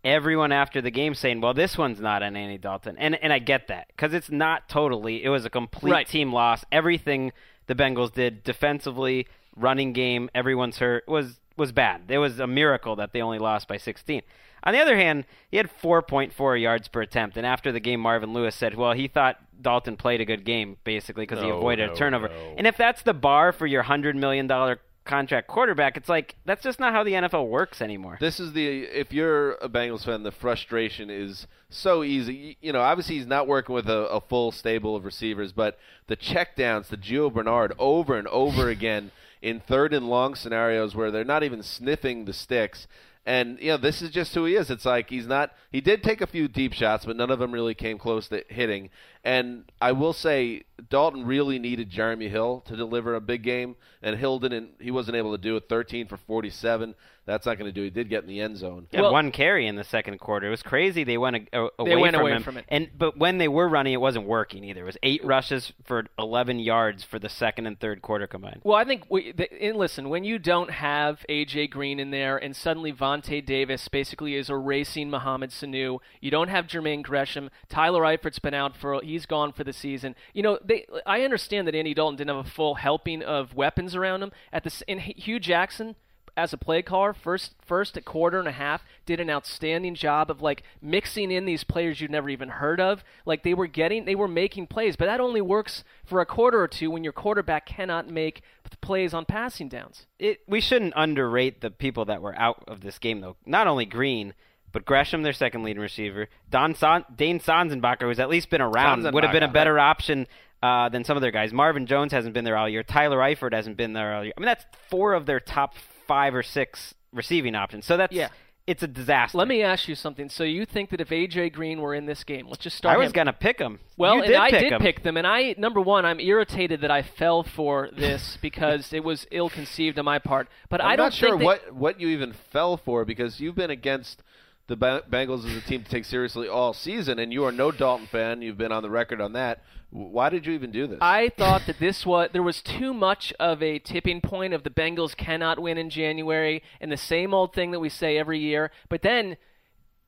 [0.05, 3.39] everyone after the game saying, "Well, this one's not an Andy Dalton," and and I
[3.39, 5.25] get that because it's not totally.
[5.25, 6.07] It was a complete Right.
[6.07, 6.65] team loss.
[6.71, 7.33] Everything
[7.67, 12.03] the Bengals did defensively, running game, everyone's hurt was was bad.
[12.09, 14.23] It was a miracle that they only lost by 16.
[14.65, 18.33] On the other hand, he had 4.4 yards per attempt, and after the game, Marvin
[18.33, 21.93] Lewis said, "Well, he thought Dalton played a good game, basically, because he avoided no,
[21.93, 22.55] a turnover." no.
[22.57, 26.63] And if that's the bar for your hundred million dollar contract quarterback, it's like that's
[26.63, 28.17] just not how the NFL works anymore.
[28.21, 32.57] This is the if you're a Bengals fan, the frustration is so easy.
[32.61, 36.17] You know, obviously he's not working with a, a full stable of receivers, but the
[36.17, 39.11] checkdowns to Gio Bernard over and over again
[39.43, 42.87] in third and long scenarios where they're not even sniffing the sticks.
[43.27, 44.71] And you know, this is just who he is.
[44.71, 45.53] It's like he's not.
[45.71, 48.45] He did take a few deep shots, but none of them really came close to
[48.49, 48.91] hitting.
[49.25, 54.19] And I will say, Dalton really needed Jeremy Hill to deliver a big game, and
[54.19, 54.73] Hill didn't.
[54.81, 55.65] He wasn't able to do it.
[55.69, 56.95] Thirteen for forty-seven.
[57.27, 57.83] That's not going to do.
[57.83, 58.87] He did get in the end zone.
[58.91, 60.47] He had Well- one carry in the second quarter.
[60.49, 61.05] It was crazy.
[61.05, 62.43] They went a, a, away They went from away him.
[62.43, 62.67] from it.
[62.69, 64.83] And but when they were running, it wasn't working either.
[64.83, 68.61] It was eight rushes for 11 yards for the second and third quarter combined.
[68.63, 72.37] Well, I think we, the, and listen, when you don't have AJ Green in there,
[72.37, 77.49] and suddenly Vontae Davis basically is erasing Mohamed Sanu, you don't have Jermaine Gresham.
[77.71, 80.15] Tyler Eifert's been out for he's gone for the season.
[80.33, 83.95] You know, they I understand that Andy Dalton didn't have a full helping of weapons
[83.95, 84.33] around him.
[84.53, 85.97] At the and Hue Jackson
[86.37, 90.31] as a play caller, first first a quarter and a half, did an outstanding job
[90.31, 93.05] of like mixing in these players you'd never even heard of.
[93.25, 96.61] Like they were getting, they were making plays, but that only works for a quarter
[96.61, 98.43] or two when your quarterback cannot make
[98.81, 100.07] plays on passing downs.
[100.19, 103.37] It, we shouldn't underrate the people that were out of this game, though.
[103.47, 104.35] Not only Green,
[104.75, 106.29] but Gresham, their second leading receiver.
[106.51, 110.27] Don Son- Dane Sanzenbacher, who's at least been around, would have been a better option
[110.63, 111.53] uh, than some of their guys.
[111.53, 112.83] Marvin Jones hasn't been there all year.
[112.83, 114.35] Tyler Eifert hasn't been there all year.
[114.37, 115.75] I mean, that's four of their top
[116.07, 117.85] five or six receiving options.
[117.87, 118.29] So that's Yeah.
[118.67, 119.37] it's a disaster.
[119.37, 120.31] Let me ask you something.
[120.31, 122.95] So you think that if AJ Green were in this game, let's just start.
[122.97, 123.13] I was him.
[123.13, 123.79] gonna pick him.
[123.99, 124.81] Well, you and did I pick did him.
[124.81, 129.05] pick them, and I number one, I'm irritated that I fell for this because it
[129.05, 130.49] was ill-conceived on my part.
[130.71, 133.39] But I'm I don't not sure think that- what what you even fell for because
[133.39, 134.23] you've been against
[134.67, 137.71] the Ba- Bengals as a team to take seriously all season, and you are no
[137.71, 138.43] Dalton fan.
[138.43, 139.63] You've been on the record on that.
[139.91, 140.99] Why did you even do this?
[141.01, 144.71] I thought that this was there was too much of a tipping point of the
[144.71, 148.71] Bengals cannot win in January and the same old thing that we say every year.
[148.89, 149.37] But then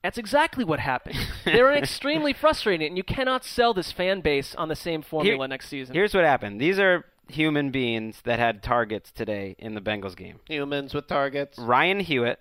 [0.02, 1.18] that's exactly what happened.
[1.44, 5.48] They're extremely frustrating, and you cannot sell this fan base on the same formula Here-
[5.48, 5.94] next season.
[5.94, 6.60] Here's what happened.
[6.60, 10.40] These are human beings that had targets today in the Bengals game.
[10.48, 12.38] Humans with targets, Ryan Hewitt,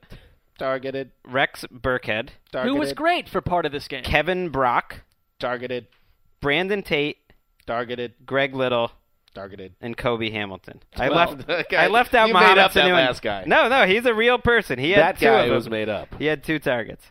[0.57, 4.03] targeted, Rex Burkhead, targeted, Who was great for part of this game?
[4.03, 5.01] Kevin Brock,
[5.39, 5.87] targeted,
[6.41, 7.17] Brandon Tate,
[7.67, 8.91] targeted, Greg Little,
[9.33, 9.73] targeted.
[9.81, 10.81] and Cobi Hamilton.
[10.95, 11.49] I Well, left.
[11.49, 13.43] okay, I left out you made Mohamed up that Sanu and- last guy.
[13.45, 14.79] No, no, he's a real person.
[14.79, 15.55] He had That two guy of them.
[15.55, 16.07] was made up.
[16.19, 17.05] He had two targets.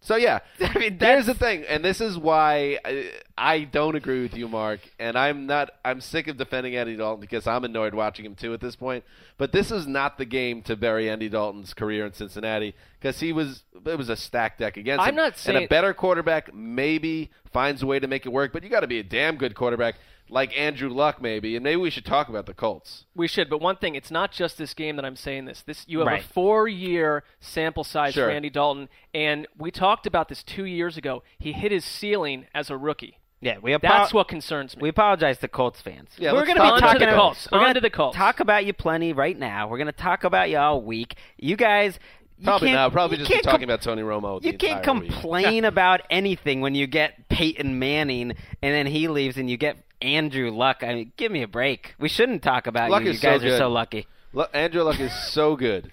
[0.00, 4.22] So yeah, I mean, here's the thing, and this is why I, I don't agree
[4.22, 4.80] with you, Mark.
[4.98, 5.70] And I'm not.
[5.84, 9.04] I'm sick of defending Andy Dalton because I'm annoyed watching him too at this point.
[9.38, 13.32] But this is not the game to bury Andy Dalton's career in Cincinnati because he
[13.32, 13.64] was.
[13.84, 15.16] It was a stacked deck against I'm him.
[15.16, 18.68] not and a better quarterback maybe finds a way to make it work, but you
[18.68, 19.96] got to be a damn good quarterback
[20.30, 21.56] like Andrew Luck maybe.
[21.56, 23.04] And maybe we should talk about the Colts.
[23.14, 25.62] We should, but one thing, it's not just this game that I'm saying this.
[25.62, 26.22] This you have Right.
[26.22, 28.26] a four-year sample size Sure.
[28.26, 31.22] for Andy Dalton, and we talked about this two years ago.
[31.38, 33.18] He hit his ceiling as a rookie.
[33.40, 34.82] Yeah, we apo- That's what concerns me.
[34.82, 36.10] We apologize to Colts fans.
[36.18, 37.48] Yeah, we're gonna talk be about talking the about Colts.
[37.52, 38.16] We're On gonna the Colts.
[38.16, 39.68] Talk about you plenty right now.
[39.68, 41.14] We're gonna talk about you all week.
[41.36, 42.00] You guys.
[42.40, 44.44] You Probably can't- Probably just can't talking com- about Tony Romo.
[44.44, 48.30] You can't complain about anything when you get Peyton Manning
[48.62, 50.82] and then he leaves and you get Andrew Luck.
[50.82, 51.94] I mean, give me a break.
[51.98, 53.12] We shouldn't talk about Luck you.
[53.12, 54.06] You guys so are so lucky.
[54.32, 55.90] Lu- Andrew Luck is so good,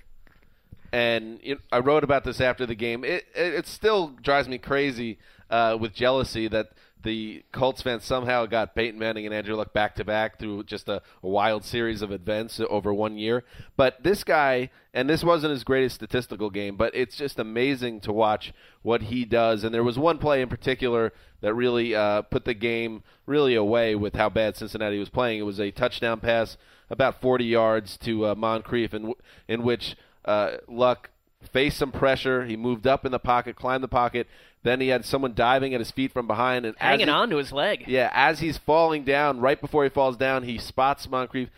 [0.96, 3.04] and know, I wrote about this after the game.
[3.04, 6.70] It it, it still drives me crazy uh, with jealousy that
[7.04, 10.88] the Colts fans somehow got Peyton Manning and Andrew Luck back to back through just
[10.88, 13.44] a, a wild series of events over one year.
[13.76, 18.14] But this guy, and this wasn't his greatest statistical game, but it's just amazing to
[18.14, 19.64] watch what he does.
[19.64, 23.96] And there was one play in particular that really uh, put the game really away
[23.96, 25.40] with how bad Cincinnati was playing.
[25.40, 26.58] It was a touchdown pass
[26.90, 29.14] about 40 yards to uh, Moncrief, in,
[29.48, 29.96] in which
[30.26, 31.10] uh, Luck
[31.54, 32.46] faced some pressure.
[32.46, 34.28] He moved up in the pocket, climbed the pocket.
[34.64, 37.38] Then he had someone diving at his feet from behind, and Hanging he- on to
[37.38, 37.86] his leg.
[37.88, 41.50] yeah, as he's falling down, right before he falls down, he spots Moncrief.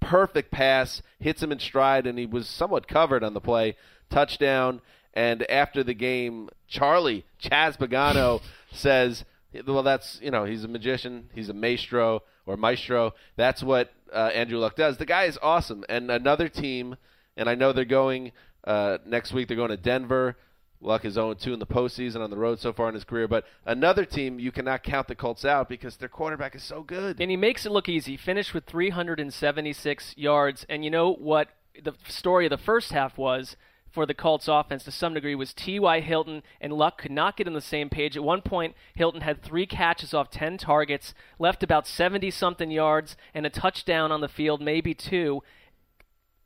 [0.00, 3.76] Perfect pass, hits him in stride, and he was somewhat covered on the play.
[4.10, 4.80] Touchdown.
[5.14, 9.24] And after the game, Charlie Chaz Pagano says,
[9.66, 13.14] "Well, that's you know he's a magician, he's a maestro or maestro.
[13.36, 14.98] That's what uh, Andrew Luck does.
[14.98, 16.96] The guy is awesome." And another team,
[17.36, 18.32] and I know they're going
[18.64, 19.48] uh, next week.
[19.48, 20.36] They're going to Denver.
[20.80, 23.26] Luck is 0-2 in the postseason on the road so far in his career.
[23.26, 27.20] But another team, you cannot count the Colts out because their quarterback is so good.
[27.20, 28.12] And he makes it look easy.
[28.12, 30.66] He finished with 376 yards.
[30.68, 31.48] And you know what
[31.82, 33.56] the story of the first half was
[33.90, 36.00] for the Colts offense to some degree was T.Y.
[36.00, 38.14] Hilton and Luck could not get on the same page.
[38.14, 43.16] At one point, Hilton had three catches off 10 targets, left about 70 something yards,
[43.32, 45.42] and a touchdown on the field, maybe two.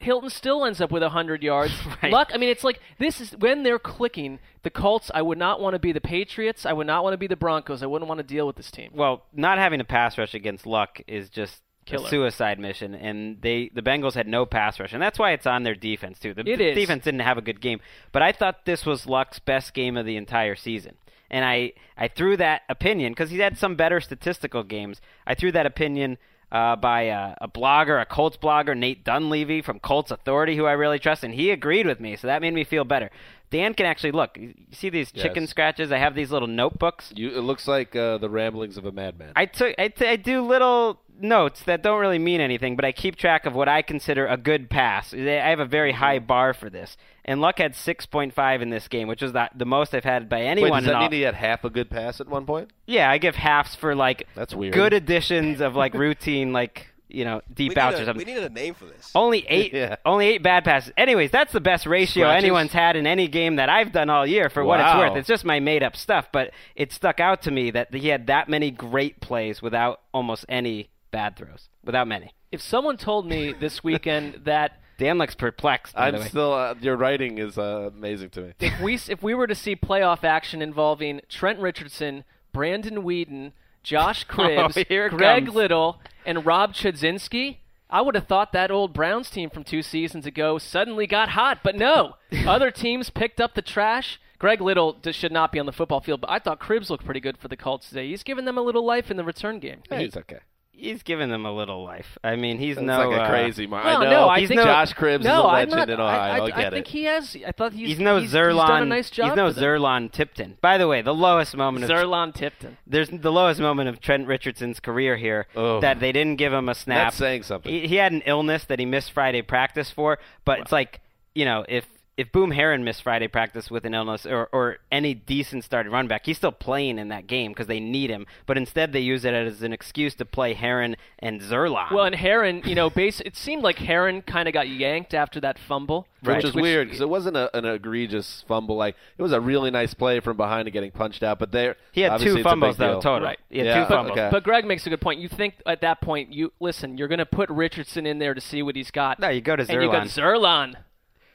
[0.00, 1.72] Hilton still ends up with 100 yards.
[2.02, 2.12] Right.
[2.12, 4.38] Luck, I mean, it's like this is when they're clicking.
[4.62, 6.64] The Colts, I would not want to be the Patriots.
[6.64, 7.82] I would not want to be the Broncos.
[7.82, 8.90] I wouldn't want to deal with this team.
[8.94, 12.06] Well, not having a pass rush against Luck is just Killer.
[12.06, 15.46] a suicide mission, and they the Bengals had no pass rush, and that's why it's
[15.46, 16.32] on their defense too.
[16.32, 17.80] The the defense didn't have a good game,
[18.12, 20.94] but I thought this was Luck's best game of the entire season,
[21.30, 25.00] and I I threw that opinion because he had some better statistical games.
[25.26, 26.16] I threw that opinion.
[26.52, 30.72] Uh, by uh, a blogger, a Colts blogger, Nate Dunlevy from Colts Authority, who I
[30.72, 33.10] really trust, and he agreed with me, so that made me feel better.
[33.50, 34.36] Dan can actually look.
[34.38, 35.90] You see these chicken scratches?
[35.92, 37.12] I have these little notebooks.
[37.14, 39.32] You, it looks like uh, the ramblings of a madman.
[39.36, 42.92] I took I, t- I do little notes that don't really mean anything, but I
[42.92, 45.12] keep track of what I consider a good pass.
[45.12, 46.96] I have a very high bar for this.
[47.26, 50.40] And Luck had 6.5 in this game, which was the, the most I've had by
[50.42, 50.70] anyone.
[50.70, 52.70] Wait, does that all- mean he had half a good pass at one point?
[52.86, 54.72] yeah, I give halves for like That's weird.
[54.74, 58.26] good additions of like routine, like you know deep we, outs need or something.
[58.26, 59.10] we needed a name for this.
[59.14, 59.96] Only eight, Yeah.
[60.04, 60.92] only eight bad passes.
[60.96, 62.44] Anyways, that's the best ratio Scratches?
[62.44, 64.48] anyone's had in any game that I've done all year.
[64.50, 67.50] For what it's worth, it's just my made up stuff, but it stuck out to
[67.50, 72.32] me that he had that many great plays without almost any bad throws, without many.
[72.52, 75.94] If someone told me this weekend that Dan looks perplexed.
[75.94, 76.28] By I'm the way.
[76.28, 76.52] still.
[76.52, 78.52] Uh, your writing is uh, amazing to me.
[78.60, 84.26] if we if we were to see playoff action involving Trent Richardson, Brandon Weeden, Josh
[84.28, 85.54] Cribbs, Oh, Greg comes.
[85.56, 90.26] Little, and Rob Chudzinski, I would have thought that old Browns team from two seasons
[90.26, 91.60] ago suddenly got hot.
[91.62, 92.14] But no,
[92.46, 94.20] other teams picked up the trash.
[94.38, 97.20] Greg Little should not be on the football field, but I thought Cribbs looked pretty
[97.20, 98.08] good for the Colts today.
[98.08, 99.82] He's given them a little life in the return game.
[99.90, 100.38] Hey, it's okay.
[100.80, 102.18] He's giving them a little life.
[102.24, 103.66] I mean, he's It's no like a uh, crazy.
[103.66, 104.10] Mar- Well, I know.
[104.10, 106.18] no, I he's think- no, Josh Cribbs no, is a I'm legend not, in Ohio.
[106.20, 106.90] I, I, I, get think it.
[106.90, 107.36] he has.
[107.46, 108.52] I thought he's He's no he's, Zurlon.
[108.60, 109.26] He's done a nice job.
[109.30, 109.64] he's no for them.
[109.64, 110.58] Zurlon Tipton.
[110.60, 112.78] By the way, the lowest moment of Zurlon Tipton.
[112.86, 115.80] there's the lowest moment of Trent Richardson's career here Oh.
[115.80, 117.08] that they didn't give him a snap.
[117.08, 117.70] That's saying something.
[117.72, 121.00] He, he had an illness that he missed Friday practice for, but it's like
[121.34, 121.84] you know if
[122.16, 126.06] if Boom Herron missed Friday practice with an illness or, or any decent starting run
[126.06, 128.26] back, he's still playing in that game because they need him.
[128.46, 131.90] But instead, they use it as an excuse to play Herron and Zurlon.
[131.92, 135.40] Well, and Herron, you know, base it seemed like Herron kind of got yanked after
[135.40, 138.76] that fumble, Which is weird because it wasn't a, an egregious fumble.
[138.76, 141.38] Like it was a really nice play from behind and getting punched out.
[141.38, 143.00] But there, He had two it's a big fumbles, though, deal.
[143.02, 143.28] total.
[143.28, 143.38] Right.
[143.48, 144.18] He had Yeah, two fumbles.
[144.18, 144.28] okay.
[144.30, 145.20] But Greg makes a good point.
[145.20, 148.40] You think at that point, you listen, you're going to put Richardson in there to
[148.40, 149.18] see what he's got.
[149.20, 150.74] No, you go to And you got Zurlon.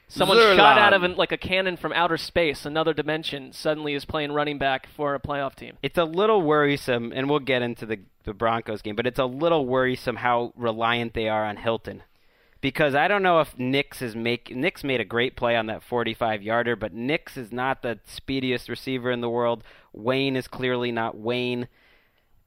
[0.08, 0.12] Zurlon.
[0.12, 0.56] Someone Zurlon.
[0.56, 4.32] shot out of an, like a cannon from outer space, another dimension, suddenly is playing
[4.32, 5.76] running back for a playoff team.
[5.82, 9.24] It's a little worrisome, and we'll get into the, the Broncos game, but it's a
[9.24, 12.02] little worrisome how reliant they are on Hilton.
[12.60, 15.82] Because I don't know if Nicks is make Nicks made a great play on that
[15.82, 19.62] 45 yarder, but Nicks is not the speediest receiver in the world.
[19.92, 21.68] Wayne is clearly not Wayne.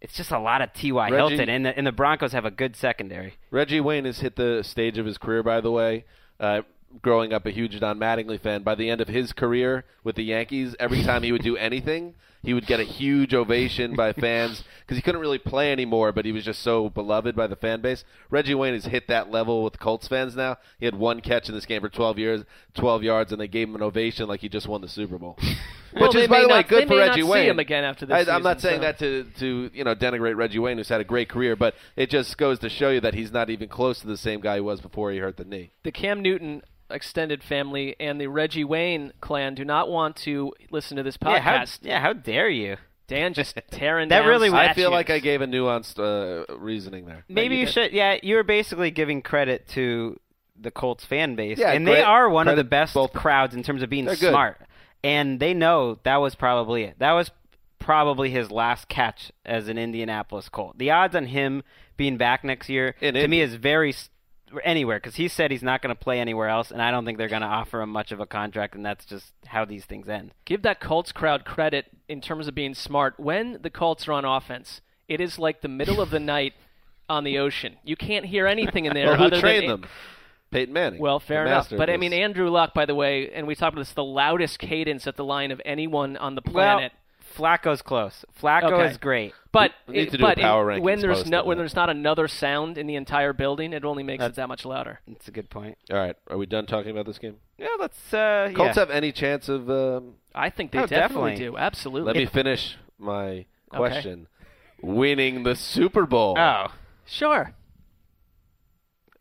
[0.01, 1.10] It's just a lot of T.Y.
[1.10, 3.36] Reggie- Hilton, and the, and the Broncos have a good secondary.
[3.51, 6.05] Reggie Wayne has hit the stage of his career, by the way.
[6.39, 6.62] Uh,
[7.02, 10.24] growing up a huge Don Mattingly fan, by the end of his career with the
[10.24, 14.64] Yankees, every time he would do anything, he would get a huge ovation by fans
[14.82, 17.82] because he couldn't really play anymore, but he was just so beloved by the fan
[17.82, 18.06] base.
[18.30, 20.56] Reggie Wayne has hit that level with Colts fans now.
[20.80, 22.44] He had one catch in this game for 12 years,
[22.76, 25.38] 12 yards, and they gave him an ovation like he just won the Super Bowl.
[25.92, 27.50] Well, Which is, by the way, not- good for Reggie not see Wayne.
[27.50, 30.36] him again after this I, I'm not saying so- that to to you know denigrate
[30.36, 33.16] Reggie Wayne, who's had a great career, but it just goes to show you that
[33.16, 35.72] he's not even close to the same guy he was before he hurt the knee.
[35.82, 40.98] The Cam Newton extended family and the Reggie Wayne clan do not want to listen
[40.98, 41.80] to this Yeah how, podcast.
[41.82, 42.78] yeah, how dare you?
[43.08, 47.06] Dan just tearing That down really- I feel like I gave a nuanced uh, reasoning
[47.06, 47.26] there.
[47.28, 47.92] Maybe you should.
[47.92, 50.20] Yeah, you were basically giving credit to
[50.60, 53.64] the Colts fan base, Yeah, and they are one of the best both- crowds in
[53.64, 54.32] terms of being They're good.
[54.32, 54.58] smart.
[55.04, 57.00] And they know that was probably it.
[57.00, 57.32] That was
[57.80, 60.78] probably his last catch as an Indianapolis Colt.
[60.78, 61.64] The odds on him
[61.98, 64.10] being back next year In to me is very s-
[64.64, 67.18] anywhere because he said he's not going to play anywhere else, and I don't think
[67.18, 70.08] they're going to offer him much of a contract, and that's just how these things
[70.10, 70.32] end.
[70.45, 73.20] give that Colts crowd credit in terms of being smart.
[73.20, 76.54] When the Colts are on offense, it is like the middle of the night
[77.08, 77.78] on the ocean.
[77.84, 79.08] You can't hear anything in there.
[79.08, 79.89] Well, who other trained than, them?
[80.52, 81.00] Peyton Manning.
[81.00, 81.70] Well, fair enough.
[81.70, 82.14] But I mean.
[82.14, 85.24] Andrew Luck, by the way, and we talked about this, the loudest cadence at the
[85.24, 86.91] line of anyone on the Well, planet.
[87.36, 88.25] Flacco's close.
[88.41, 88.86] Flacco Okay.
[88.91, 89.34] is great.
[89.51, 91.89] but We need it- do but in- power rankings when there's no when there's not
[91.89, 94.99] another sound in the entire building, it only makes That's- it that much louder.
[95.07, 95.77] It's a good point.
[95.91, 97.38] All right, are we done talking about this game?
[97.57, 98.13] Yeah, let's.
[98.13, 98.82] Uh, Colts yeah.
[98.82, 99.69] have any chance of?
[99.69, 101.36] Um, I think they Oh, definitely, definitely.
[101.38, 101.57] do.
[101.57, 102.07] Absolutely.
[102.07, 104.27] let me finish my question.
[104.82, 106.36] Winning the Super Bowl.
[106.38, 106.67] Oh,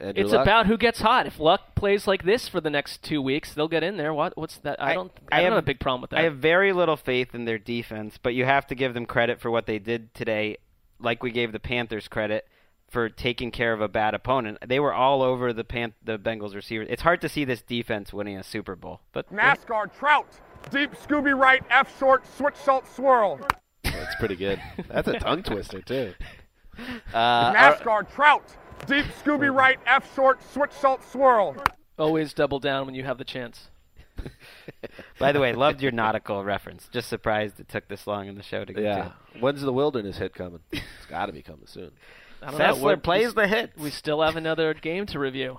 [0.01, 0.43] Andrew It's Luck?
[0.43, 1.27] about who gets hot.
[1.27, 4.15] If Luck plays like this for the next two weeks, they'll get in there.
[4.15, 4.37] What?
[4.37, 4.81] What's that?
[4.83, 5.11] I I- don't.
[5.33, 6.21] I I, don't have- have a big problem with that.
[6.21, 9.41] I have very little faith in their defense, but you have to give them credit
[9.41, 10.59] for what they did today,
[11.01, 12.47] like we gave the Panthers credit
[12.91, 14.59] for taking care of a bad opponent.
[14.67, 16.87] They were all over the Pan- the Bengals receivers.
[16.91, 20.27] It's hard to see this defense winning a Super Bowl, but NASCAR Trout.
[20.71, 23.41] Deep Scooby right, F short, switch salt swirl.
[23.83, 24.61] That's pretty good.
[24.89, 26.15] That's a tongue twister too.
[27.13, 27.77] Uh, all right.
[27.81, 28.57] NASCAR Trout.
[28.87, 31.57] Deep Scooby right, F short, switch salt swirl.
[31.99, 33.69] Always double down when you have the chance.
[35.19, 36.89] by the way, loved your nautical reference.
[36.93, 39.03] Just surprised it took this long in the show to get yeah.
[39.35, 39.41] to.
[39.41, 40.61] When's the Wilderness hit coming?
[40.73, 41.91] It's got to be coming soon.
[42.43, 42.65] I don't know.
[42.65, 43.73] Sessler We're- plays the hit.
[43.77, 45.59] we still have another game to review.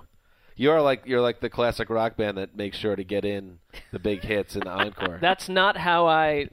[0.56, 3.60] You're like you're like the classic rock band that makes sure to get in
[3.92, 5.18] the big hits in the encore.
[5.22, 6.48] That's not how I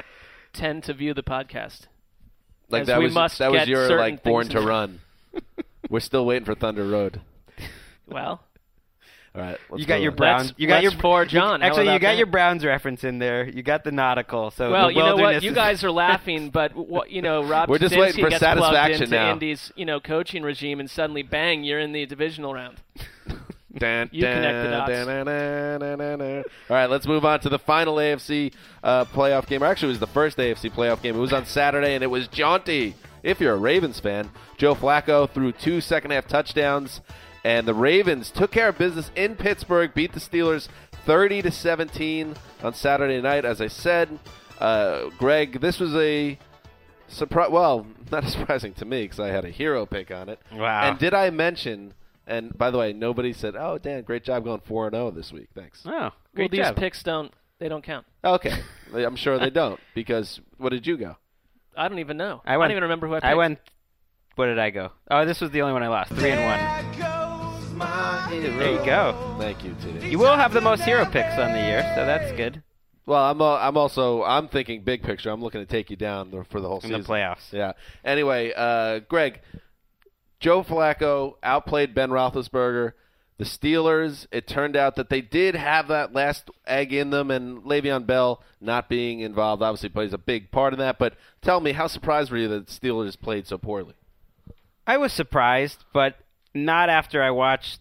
[0.53, 1.87] tend to view the podcast.
[2.69, 4.61] like as that we was must that was get your certain like born things to
[4.61, 4.99] in- run.
[5.89, 7.21] We're still waiting for Thunder Road.
[8.07, 8.41] Well,
[9.35, 10.11] All right, let's You got move your.
[10.13, 10.47] Browns.
[10.47, 11.61] Let's- You got your let's John.
[11.61, 12.17] How Actually, you got that?
[12.17, 13.47] your Browns reference in there.
[13.47, 14.49] You got the nautical.
[14.51, 15.43] So well, you know what?
[15.43, 18.39] You guys are laughing, but what you know, Rob We're just Chudzinski waiting for gets
[18.43, 19.31] plugged satisfaction into now.
[19.33, 22.77] Indy's you know coaching regime, and suddenly, bang, you're in the divisional round.
[23.77, 24.91] Dun, You connect the dots.
[25.05, 26.43] dun.
[26.69, 28.51] All right, let's move on to the final AFC
[28.83, 29.61] uh, playoff game.
[29.61, 31.15] Or actually, it was the first AFC playoff game.
[31.15, 32.95] It was on Saturday, and it was jaunty.
[33.27, 37.01] If you're a Ravens fan, Joe Flacco threw two second half touchdowns,
[37.43, 40.69] and the Ravens took care of business in Pittsburgh, beat the Steelers
[41.05, 43.43] 30 to 17 on Saturday night.
[43.43, 44.17] As I said,
[44.59, 46.39] uh, Greg, this was a
[47.09, 47.49] surprise.
[47.51, 50.39] Well, not surprising to me because I had a hero pick on it.
[50.53, 50.89] Wow.
[50.89, 51.95] And did I mention?
[52.25, 55.33] And by the way, nobody said, "Oh, Dan, great job going four and zero this
[55.33, 55.81] week." Thanks.
[55.85, 56.75] Oh, great Well, great these job.
[56.77, 58.05] picks don't they don't count.
[58.23, 58.53] Okay,
[58.95, 61.17] I'm sure they don't because what did you go?
[61.77, 62.41] I don't even know.
[62.45, 63.25] I went- don't even remember who I picked.
[63.25, 63.59] I went.
[64.35, 64.91] Where did I go?
[65.09, 66.11] Oh, this was the only one I lost.
[66.11, 66.59] Three and one.
[68.29, 69.35] There you go.
[69.39, 70.11] Thank you, TD.
[70.11, 72.61] You will have the most hero picks on the year, so that's good
[73.05, 75.29] Well, I'm uh, I'm also I'm thinking big picture.
[75.29, 77.01] I'm looking to take you down the, for the whole in season.
[77.01, 77.51] the playoffs.
[77.53, 77.73] Yeah.
[78.03, 79.41] Anyway, uh, Greg,
[80.39, 82.93] Joe Flacco outplayed Ben Roethlisberger.
[83.37, 87.61] The Steelers, it turned out that they did have that last egg in them, and
[87.63, 90.97] Le'Veon Bell not being involved obviously plays a big part in that.
[90.97, 93.93] But tell me, how surprised were you that the Steelers played so poorly?
[94.87, 96.17] I was surprised, but
[96.55, 97.79] not after I watched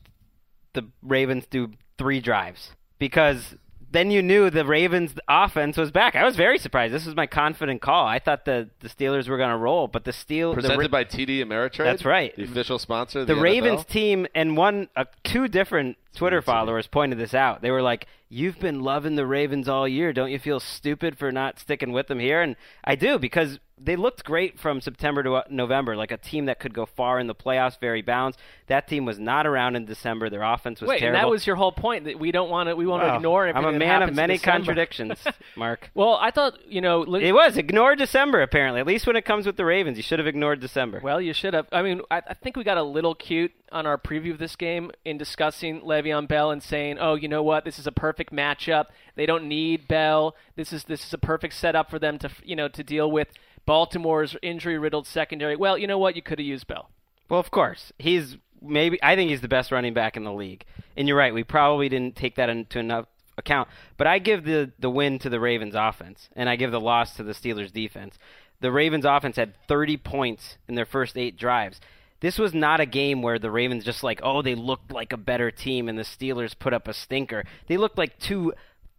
[0.75, 3.55] the Ravens do three drives because
[3.91, 6.17] then you knew the Ravens offense was back.
[6.17, 6.93] I was very surprised.
[6.93, 8.07] This was my confident call.
[8.07, 11.05] I thought the the Steelers were going to roll, but the Steel Presented the, by
[11.05, 11.85] TD Ameritrade.
[11.85, 12.35] That's right.
[12.37, 13.21] The official sponsor.
[13.21, 13.89] Of the the, Ravens NFL?
[13.89, 17.63] team and one uh, two different Twitter followers pointed this out.
[17.63, 20.13] They were like, "You've been loving the Ravens all year.
[20.13, 23.95] Don't you feel stupid for not sticking with them here?" And I do because they
[23.95, 27.27] looked great from September to uh, November, like a team that could go far in
[27.27, 28.39] the playoffs, very balanced.
[28.69, 30.31] That team was not around in December.
[30.31, 31.19] Their offense was Wait, terrible.
[31.19, 33.17] and that was your whole point that we don't want to we want to Wow.
[33.17, 33.69] ignore everything.
[33.69, 35.23] I'm a man of many contradictions,
[35.57, 35.91] Mark.
[35.95, 37.01] Well, I thought you know.
[37.01, 38.81] li- It was ignore December apparently.
[38.81, 41.01] At least when it comes with the Ravens, you should have ignored December.
[41.03, 41.67] Well, you should have.
[41.71, 44.57] I mean, I, I think we got a little cute on our preview of this
[44.57, 47.65] game in discussing Le'Veon Bell and saying, "Oh, you know what?
[47.65, 48.87] This is a perfect matchup.
[49.15, 50.35] They don't need Bell.
[50.55, 53.29] This is this is a perfect setup for them to you know to deal with
[53.67, 56.17] Baltimore's injury-riddled secondary." Well, you know what?
[56.17, 56.91] You could have used Bell.
[57.29, 57.93] Well, of course.
[57.99, 60.65] He's maybe I think he's the best running back in the league.
[60.97, 63.07] And you're right, we probably didn't take that into enough
[63.39, 63.69] account.
[63.97, 67.17] But I give the the win to the Ravens offense and I give the loss
[67.17, 68.19] to the Steelers defense.
[68.61, 71.81] The Ravens offense had 30 points in their first 8 drives.
[72.21, 75.19] This was not a game where the Ravens just like, "Oh, they looked like a
[75.19, 78.55] better team and the Steelers put up a stinker." They looked like two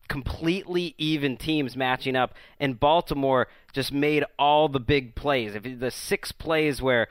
[0.07, 5.55] completely even teams matching up, and Baltimore just made all the big plays.
[5.55, 7.07] If the six plays where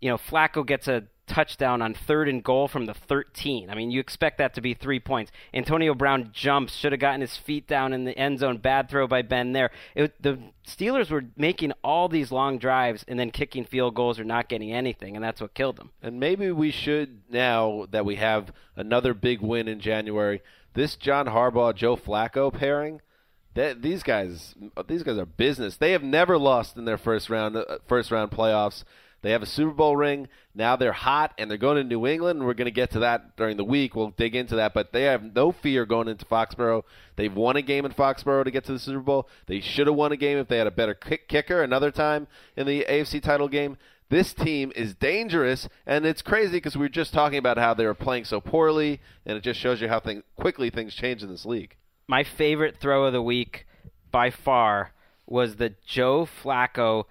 [0.00, 3.70] you know Flacco gets a touchdown on third and goal from the 13.
[3.70, 5.32] I mean, you expect that to be three points.
[5.52, 8.58] Antonio Brown jumps, should have gotten his feet down in the end zone.
[8.58, 9.70] Bad throw by Ben there.
[9.94, 14.24] It, the Steelers were making all these long drives and then kicking field goals or
[14.24, 15.90] not getting anything, and that's what killed them.
[16.02, 20.42] And maybe we should now that we have another big win in January.
[20.74, 23.00] This John Harbaugh Joe Flacco pairing,
[23.56, 24.54] that these guys
[24.86, 25.76] these guys are business.
[25.76, 28.84] They have never lost in their first round uh, first round playoffs.
[29.22, 30.28] They have a Super Bowl ring.
[30.54, 32.44] Now they're hot and they're going to New England.
[32.44, 33.96] We're going to get to that during the week.
[33.96, 36.84] We'll dig into that, but they have no fear going into Foxborough.
[37.16, 39.28] They've won a game in Foxborough to get to the Super Bowl.
[39.46, 42.26] They should have won a game if they had a better kick- kicker another time
[42.56, 43.76] in the AFC title game.
[44.08, 47.84] This team is dangerous, and it's crazy because we were just talking about how they
[47.84, 51.28] were playing so poorly, and it just shows you how thing, quickly things change in
[51.28, 51.74] this league.
[52.06, 53.66] My favorite throw of the week
[54.12, 54.92] by far
[55.26, 57.06] was the Joe Flacco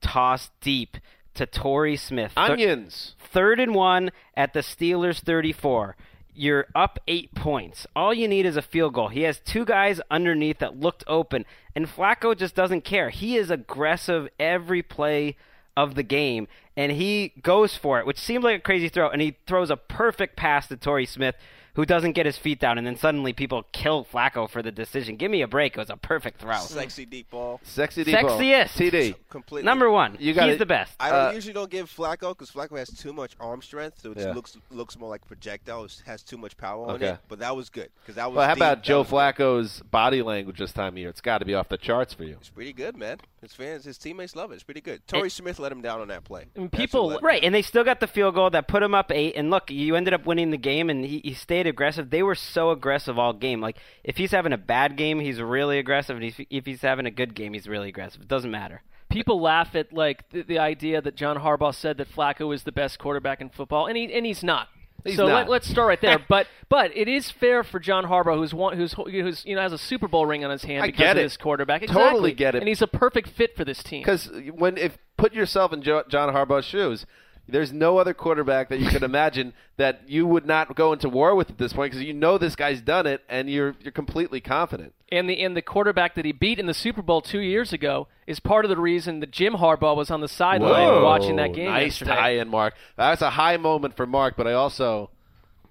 [0.00, 0.96] toss deep
[1.34, 2.32] to Torrey Smith.
[2.32, 3.14] Thir- Onions.
[3.18, 5.96] third and one at the Steelers 34.
[6.34, 7.86] You're up eight points.
[7.94, 9.08] All you need is a field goal.
[9.08, 13.10] He has two guys underneath that looked open, and Flacco just doesn't care.
[13.10, 15.36] He is aggressive every play
[15.76, 19.20] of the game, and he goes for it, which seemed like a crazy throw, and
[19.20, 21.34] he throws a perfect pass to Torrey Smith,
[21.80, 25.16] who doesn't get his feet down, and then suddenly people kill Flacco for the decision.
[25.16, 25.72] Give me a break.
[25.72, 26.58] It was a perfect throw.
[26.58, 27.58] Sexy deep ball.
[27.64, 28.38] Sexy deep ball.
[28.38, 28.68] Sexiest.
[28.76, 29.14] TD.
[29.30, 29.64] Completely.
[29.64, 30.14] Number one.
[30.20, 30.94] You gotta- He's the best.
[31.00, 34.12] I don't Uh, usually don't give Flacco because Flacco has too much arm strength, so
[34.12, 34.32] it Yeah.
[34.32, 35.84] looks looks more like a projectile.
[35.84, 37.08] It has too much power on Okay.
[37.10, 37.18] it.
[37.28, 38.36] But that was good because that was.
[38.36, 38.58] Well, how deep.
[38.62, 39.16] about That Joe was good.
[39.16, 41.08] Flacco's body language this time of year?
[41.08, 42.36] It's got to be off the charts for you.
[42.40, 43.16] It's pretty good, man.
[43.40, 44.54] His fans, his teammates love it.
[44.54, 45.06] It's pretty good.
[45.06, 46.46] Torrey Smith let him down on that play.
[46.54, 47.46] I mean, That's people- what let him Right, down.
[47.46, 49.34] and they still got the field goal that put him up eight.
[49.36, 52.10] And look, you ended up winning the game, and he, he stayed aggressive.
[52.10, 53.60] They were so aggressive all game.
[53.60, 57.06] Like if he's having a bad game, he's really aggressive, and if, if he's having
[57.06, 58.20] a good game, he's really aggressive.
[58.22, 58.82] It doesn't matter.
[59.08, 62.72] People laugh at like the, the idea that John Harbaugh said that Flacco is the
[62.72, 64.68] best quarterback in football, and he and he's not.
[65.04, 65.48] He's so not.
[65.48, 66.18] Let, us start right there.
[66.28, 69.72] but but it is fair for John Harbaugh, who's one, who's who's you know has
[69.72, 71.22] a Super Bowl ring on his hand I because of it.
[71.22, 71.82] his quarterback.
[71.82, 72.32] Totally Exactly.
[72.34, 72.58] get it.
[72.58, 74.02] And he's a perfect fit for this team.
[74.02, 77.06] Because when if put yourself in jo- John Harbaugh's shoes,
[77.50, 81.34] there's no other quarterback that you could imagine that you would not go into war
[81.34, 84.40] with at this point because you know this guy's done it and you're you're completely
[84.40, 84.94] confident.
[85.10, 88.08] And the and the quarterback that he beat in the Super Bowl two years ago
[88.26, 91.04] is part of the reason that Jim Harbaugh was on the sideline Whoa.
[91.04, 91.70] watching that game.
[91.70, 92.14] Nice yesterday.
[92.14, 92.74] tie-in, Mark.
[92.96, 95.10] That's a high moment for Mark, but I also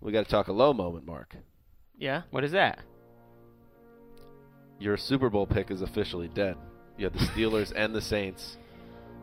[0.02, 1.36] we got to talk a low moment, Mark.
[1.98, 2.24] Yeah.
[2.32, 2.80] What is that?
[4.80, 6.56] Your Super Bowl pick is officially dead.
[6.98, 8.58] You had the Steelers and the Saints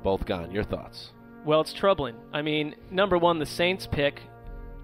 [0.02, 0.50] both gone.
[0.50, 1.12] Your thoughts?
[1.46, 2.16] Well, it's troubling.
[2.32, 4.20] I mean, number one, the Saints pick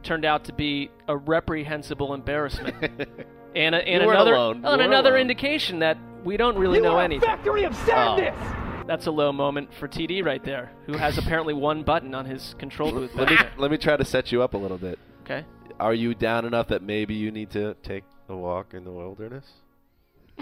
[0.05, 2.77] turned out to be a reprehensible embarrassment,
[3.57, 4.65] and a, and another alone.
[4.65, 5.23] And another alone.
[5.23, 7.29] indication that we don't really know anything.
[7.29, 8.35] factory of sadness.
[8.39, 8.85] Oh.
[8.87, 12.55] That's a low moment for TD right there, who has apparently one button on his
[12.59, 13.15] control booth.
[13.15, 15.01] Let me let me try to set you up a little bit.
[15.25, 15.45] Okay.
[15.81, 19.47] Are you down enough that maybe you need to take a walk in the wilderness?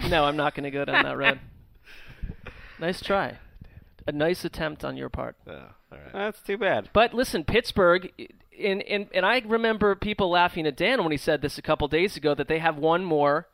[0.07, 1.39] No, I'm not going to go down that road.
[2.79, 3.37] Nice try.
[4.07, 5.35] A nice attempt on your part.
[5.47, 6.13] Oh, all right.
[6.13, 6.89] That's too bad.
[6.93, 8.11] But listen, Pittsburgh,
[8.59, 11.87] and, and and I remember people laughing at Dan when he said this a couple
[11.87, 13.47] days ago that they have one more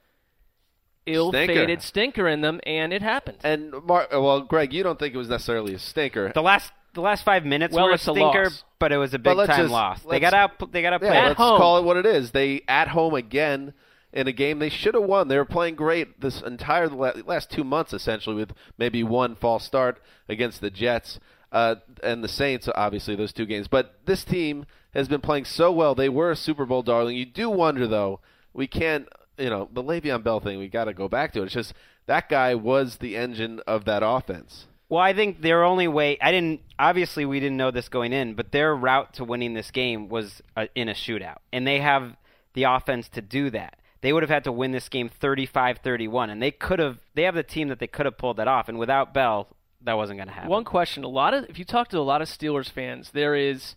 [1.06, 3.38] ill-fated stinker in them, and it happened.
[3.44, 6.32] And Mar- well, Greg, you don't think it was necessarily a stinker.
[6.34, 8.64] The last the last five minutes Well, were a it's a stinker, loss.
[8.80, 10.02] but it was a big time just- loss.
[10.04, 10.72] They got out.
[10.72, 11.02] They got out.
[11.04, 11.58] Yeah, let's home.
[11.58, 12.32] call it what it is.
[12.32, 13.74] They at home again
[14.18, 15.28] in a game they should have won.
[15.28, 20.02] They were playing great this entire last two months, essentially, with maybe one false start
[20.28, 21.20] against the Jets
[21.52, 22.68] uh, and the Saints.
[22.74, 23.68] Obviously, those two games.
[23.68, 24.66] But this team
[24.96, 25.94] has been playing so well.
[25.94, 27.16] They were a Super Bowl darling.
[27.16, 28.20] You do wonder, though.
[28.54, 29.08] We can't,
[29.38, 30.58] you know, the Le'Veon Bell thing.
[30.58, 31.46] We got to go back to it.
[31.46, 31.76] It's just
[32.08, 34.66] that guy was the engine of that offense.
[34.90, 36.18] Well, I think their only way.
[36.20, 36.62] I didn't.
[36.80, 40.42] Obviously, we didn't know this going in, but their route to winning this game was
[40.74, 42.18] in a shootout, and they have
[42.56, 43.78] the offense to do that.
[44.02, 47.00] They would have had to win this game 35-31, and they could have.
[47.16, 49.48] They have the team that they could have pulled that off, and without Bell,
[49.82, 50.50] that wasn't going to happen.
[50.50, 53.36] One question: A lot of if you talk to a lot of Steelers fans, there
[53.36, 53.76] is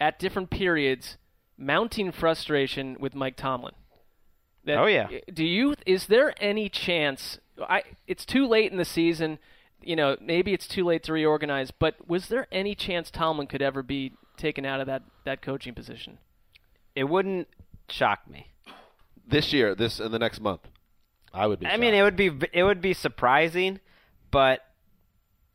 [0.00, 1.16] at different periods
[1.56, 3.74] mounting frustration with Mike Tomlin.
[4.64, 5.08] That- Oh, yeah.
[5.32, 5.74] Do you?
[5.86, 7.38] Is there any chance?
[7.60, 7.82] I.
[8.06, 9.38] It's too late in the season.
[9.82, 11.70] You know, maybe it's too late to reorganize.
[11.72, 15.74] But was there any chance Tomlin could ever be taken out of that that coaching
[15.74, 16.18] position?
[16.94, 17.48] It wouldn't
[17.88, 18.48] shock me.
[19.26, 20.68] This year, this in the next month,
[21.32, 21.66] I would be.
[21.66, 23.80] I mean, it would be it would be surprising,
[24.30, 24.60] but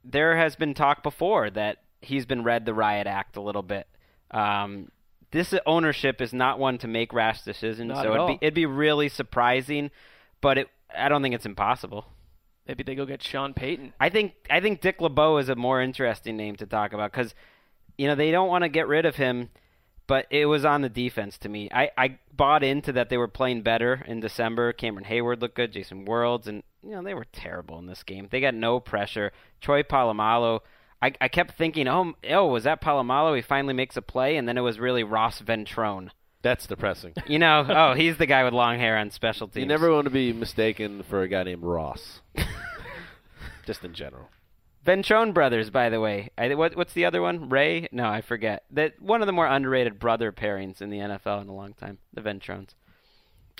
[0.04, 3.88] there has been talk before that he's been read the riot act a little bit.
[4.32, 4.90] Um,
[5.32, 8.28] this ownership is not one to make rash decisions, Not so it'd all.
[8.30, 9.92] be it'd be really surprising,
[10.42, 12.06] but it I don't think it's impossible.
[12.68, 13.94] Maybe they go get Sean Payton.
[14.00, 17.36] I think I think Dick LeBeau is a more interesting name to talk about because
[17.98, 19.50] you know they don't want to get rid of him,
[20.08, 21.70] but it was on the defense to me.
[21.72, 24.74] I, I bought into that they were playing better in December.
[24.74, 28.28] Cameron Heyward looked good, Jason Worilds, and you know they were terrible in this game.
[28.32, 29.32] They got no pressure.
[29.62, 30.62] Troy Polamalu.
[31.00, 33.36] I, I kept thinking, oh, oh, was that Polamalu?
[33.36, 36.10] He finally makes a play, and then it was really Ross Ventrone.
[36.42, 37.14] That's depressing.
[37.28, 39.64] You know, oh, he's the guy with long hair on special teams.
[39.64, 42.22] You never want to be mistaken for a guy named Ross.
[43.66, 44.30] Just in general.
[44.88, 46.30] Ventrone brothers, by the way.
[46.38, 47.50] I, what, what's the other one?
[47.50, 47.88] Ray?
[47.92, 48.64] No, I forget.
[48.72, 51.98] That one of the more underrated brother pairings in the NFL in a long time.
[52.14, 52.70] The Ventrones.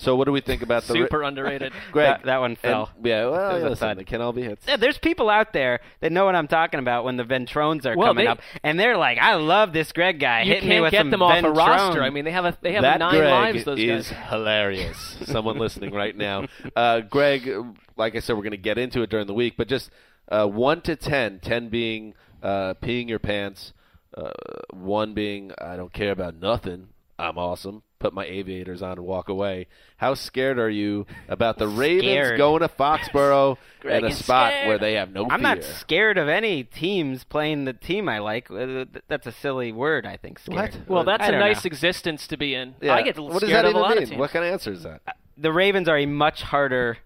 [0.00, 1.72] So what do we think about the Super underrated.
[1.92, 2.18] Greg?
[2.18, 2.88] That, that one and- fell.
[3.02, 3.98] yeah, well, That was a listen, thud.
[3.98, 4.64] it can all be hits.
[4.68, 7.96] Yeah, there's people out there that know what I'm talking about when the Ventrones are
[7.96, 10.76] Well, coming they- up, and they're like, "I love this Greg guy You hitting me
[10.76, 12.00] can't with get them off a roster.
[12.04, 13.64] I mean, they have a they have that nine Greg lives.
[13.64, 14.28] Those is guys.
[14.30, 15.16] hilarious.
[15.24, 17.50] Someone listening right now, uh, Greg.
[17.96, 19.90] Like I said, we're going to get into it during the week, but just
[20.30, 23.72] uh, one to 10, 10 being uh, peeing your pants,
[24.16, 24.30] uh,
[24.72, 26.88] one being I don't care about nothing.
[27.18, 27.82] I'm awesome.
[27.98, 29.66] Put my aviators on and walk away.
[29.96, 32.38] How scared are you about the Ravens Scared.
[32.38, 34.68] going to Foxborough Greg in a spot scared.
[34.68, 35.56] where they have no I'm fear?
[35.56, 38.52] not scared of any teams playing the team I like.
[38.52, 40.38] Uh, That's a silly word, I think.
[40.38, 40.74] Scared.
[40.76, 40.88] What?
[40.88, 41.68] Well, that's I a nice know.
[41.68, 42.76] existence to be in.
[42.80, 42.94] Yeah.
[42.94, 44.04] I get what does scared that of a lot mean?
[44.04, 44.18] of teams.
[44.20, 45.00] What kind of answer is that?
[45.36, 46.98] the Ravens are a much harder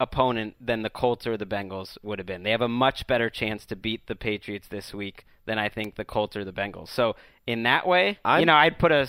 [0.00, 2.42] opponent than the Colts or the Bengals would have been.
[2.42, 5.94] They have a much better chance to beat the Patriots this week than I think
[5.96, 6.88] the Colts or the Bengals.
[6.88, 7.14] So
[7.46, 9.06] in that way, I'm- you know, I'd put a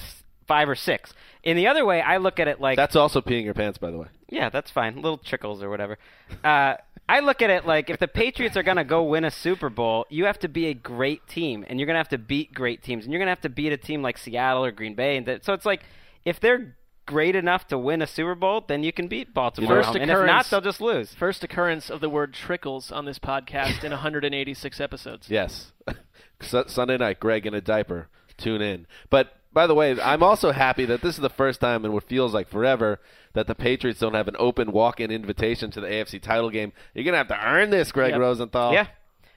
[0.47, 1.13] five or six.
[1.43, 3.89] In the other way, I look at it like That's also peeing your pants, by
[3.89, 4.07] the way.
[4.29, 4.95] yeah, that's fine.
[4.97, 5.97] Little trickles or whatever.
[6.43, 6.75] Uh,
[7.07, 9.69] I look at it like if the Patriots are going to go win a Super
[9.69, 12.53] Bowl, you have to be a great team, and you're going to have to beat
[12.53, 14.93] great teams, and you're going to have to beat a team like Seattle or Green
[14.95, 15.17] Bay.
[15.17, 15.83] And so it's like
[16.25, 16.75] if they're
[17.05, 19.83] great enough to win a Super Bowl, then you can beat Baltimore.
[19.83, 21.13] First and if not, occurrence- they'll just lose.
[21.13, 25.29] First occurrence of the word trickles on this podcast in 186 episodes.
[25.29, 25.71] Yes.
[26.41, 28.07] Su- Sunday night, Greg in a diaper.
[28.37, 28.87] Tune in.
[29.09, 32.03] But by the way, I'm also happy that this is the first time in what
[32.05, 32.99] feels like forever
[33.33, 36.71] that the Patriots don't have an open walk-in invitation to the AFC title game.
[36.93, 38.19] You're gonna have to earn this, Greg Yep.
[38.19, 38.73] Rosenthal.
[38.73, 38.87] Yeah.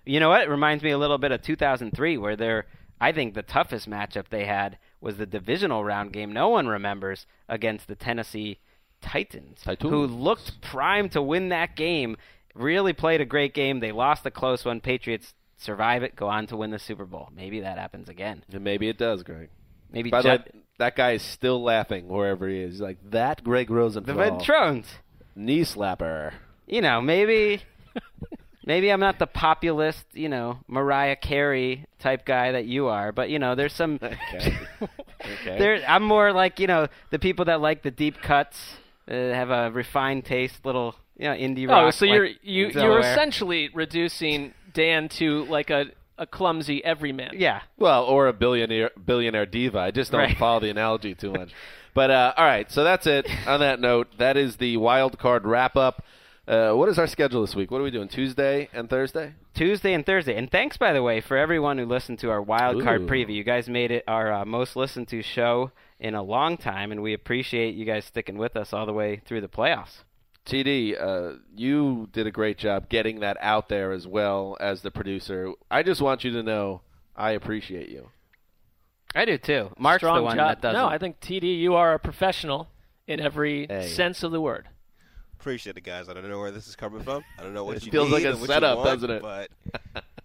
[0.06, 0.42] You know what?
[0.42, 2.66] It reminds me a little bit of 2003, where they're,
[3.00, 7.26] I think the toughest matchup they had was the divisional round game no one remembers
[7.48, 8.58] against the Tennessee
[9.02, 9.90] Titans, Titans.
[9.90, 12.16] who looked primed to win that game,
[12.54, 13.80] really played a great game.
[13.80, 14.80] They lost a close one.
[14.80, 17.28] Patriots survive it, go on to win the Super Bowl.
[17.36, 18.44] Maybe that happens again.
[18.50, 19.50] And maybe it does, Greg.
[19.92, 20.44] Maybe By the way,
[20.78, 22.72] that guy is still laughing wherever he is.
[22.72, 24.86] He's like that, Greg the Rosenthal, Ventrones.
[25.36, 26.32] knee slapper.
[26.66, 27.62] You know, maybe.
[28.66, 33.28] Maybe I'm not the populist, you know, Mariah Carey type guy that you are, but
[33.28, 34.58] you know, there's some Okay.
[34.82, 35.58] okay.
[35.58, 38.58] There, I'm more like you know the people that like the deep cuts,
[39.08, 41.84] uh, have a refined taste, little you know indie rock.
[41.86, 45.86] Oh, so like you're you you're essentially reducing Dan to like a
[46.16, 47.32] a clumsy everyman.
[47.34, 47.62] yeah.
[47.76, 49.78] Well, or a billionaire billionaire diva.
[49.78, 50.36] I just don't Right.
[50.38, 51.50] follow the analogy too much.
[51.92, 53.26] But uh, all right, so that's it.
[53.46, 56.02] On that note, that is the wild card wrap up
[56.46, 57.70] Uh, what is our schedule this week?
[57.70, 58.08] What are we doing?
[58.08, 59.32] Tuesday and Thursday?
[59.54, 60.36] Tuesday and Thursday.
[60.36, 63.06] And thanks, by the way, for everyone who listened to our wild card Ooh.
[63.06, 63.34] preview.
[63.34, 67.02] You guys made it our uh, most listened to show in a long time, and
[67.02, 70.02] we appreciate you guys sticking with us all the way through the playoffs.
[70.44, 74.90] TD, uh, you did a great job getting that out there as well as the
[74.90, 75.52] producer.
[75.70, 76.82] I just want you to know
[77.16, 78.10] I appreciate you.
[79.14, 79.70] I do too.
[79.78, 80.48] Mark's Strong the one job.
[80.48, 80.86] that does No.
[80.88, 82.68] I think TD, you are a professional
[83.06, 83.86] in every Hey.
[83.88, 84.68] sense of the word.
[85.44, 86.08] Appreciate it, guys.
[86.08, 87.22] I don't know where this is coming from.
[87.38, 87.76] I don't know what.
[87.76, 89.20] It you feels like a setup, want, doesn't it?
[89.20, 89.50] But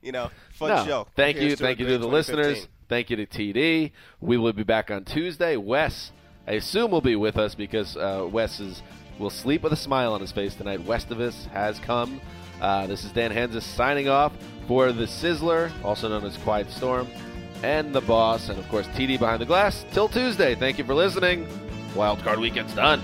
[0.02, 1.08] you know, fun No, show.
[1.14, 2.70] Thank Here's you, thank you to the listeners.
[2.88, 3.92] Thank you to TD.
[4.22, 5.58] We will be back on Tuesday.
[5.58, 6.14] Wes,
[6.48, 8.82] I assume, will be with us because uh, Wes is
[9.20, 10.86] will sleep with a smile on his face tonight.
[10.86, 12.22] Westivus has come.
[12.62, 14.32] Uh, this is Dan Hanzus signing off
[14.70, 17.10] for the Sizzler, also known as Quiet Storm,
[17.62, 19.86] and the Boss, and of course TD behind the glass.
[19.92, 20.56] Till Tuesday.
[20.56, 21.46] Thank you for listening.
[21.94, 23.04] Wild Card Weekend's done.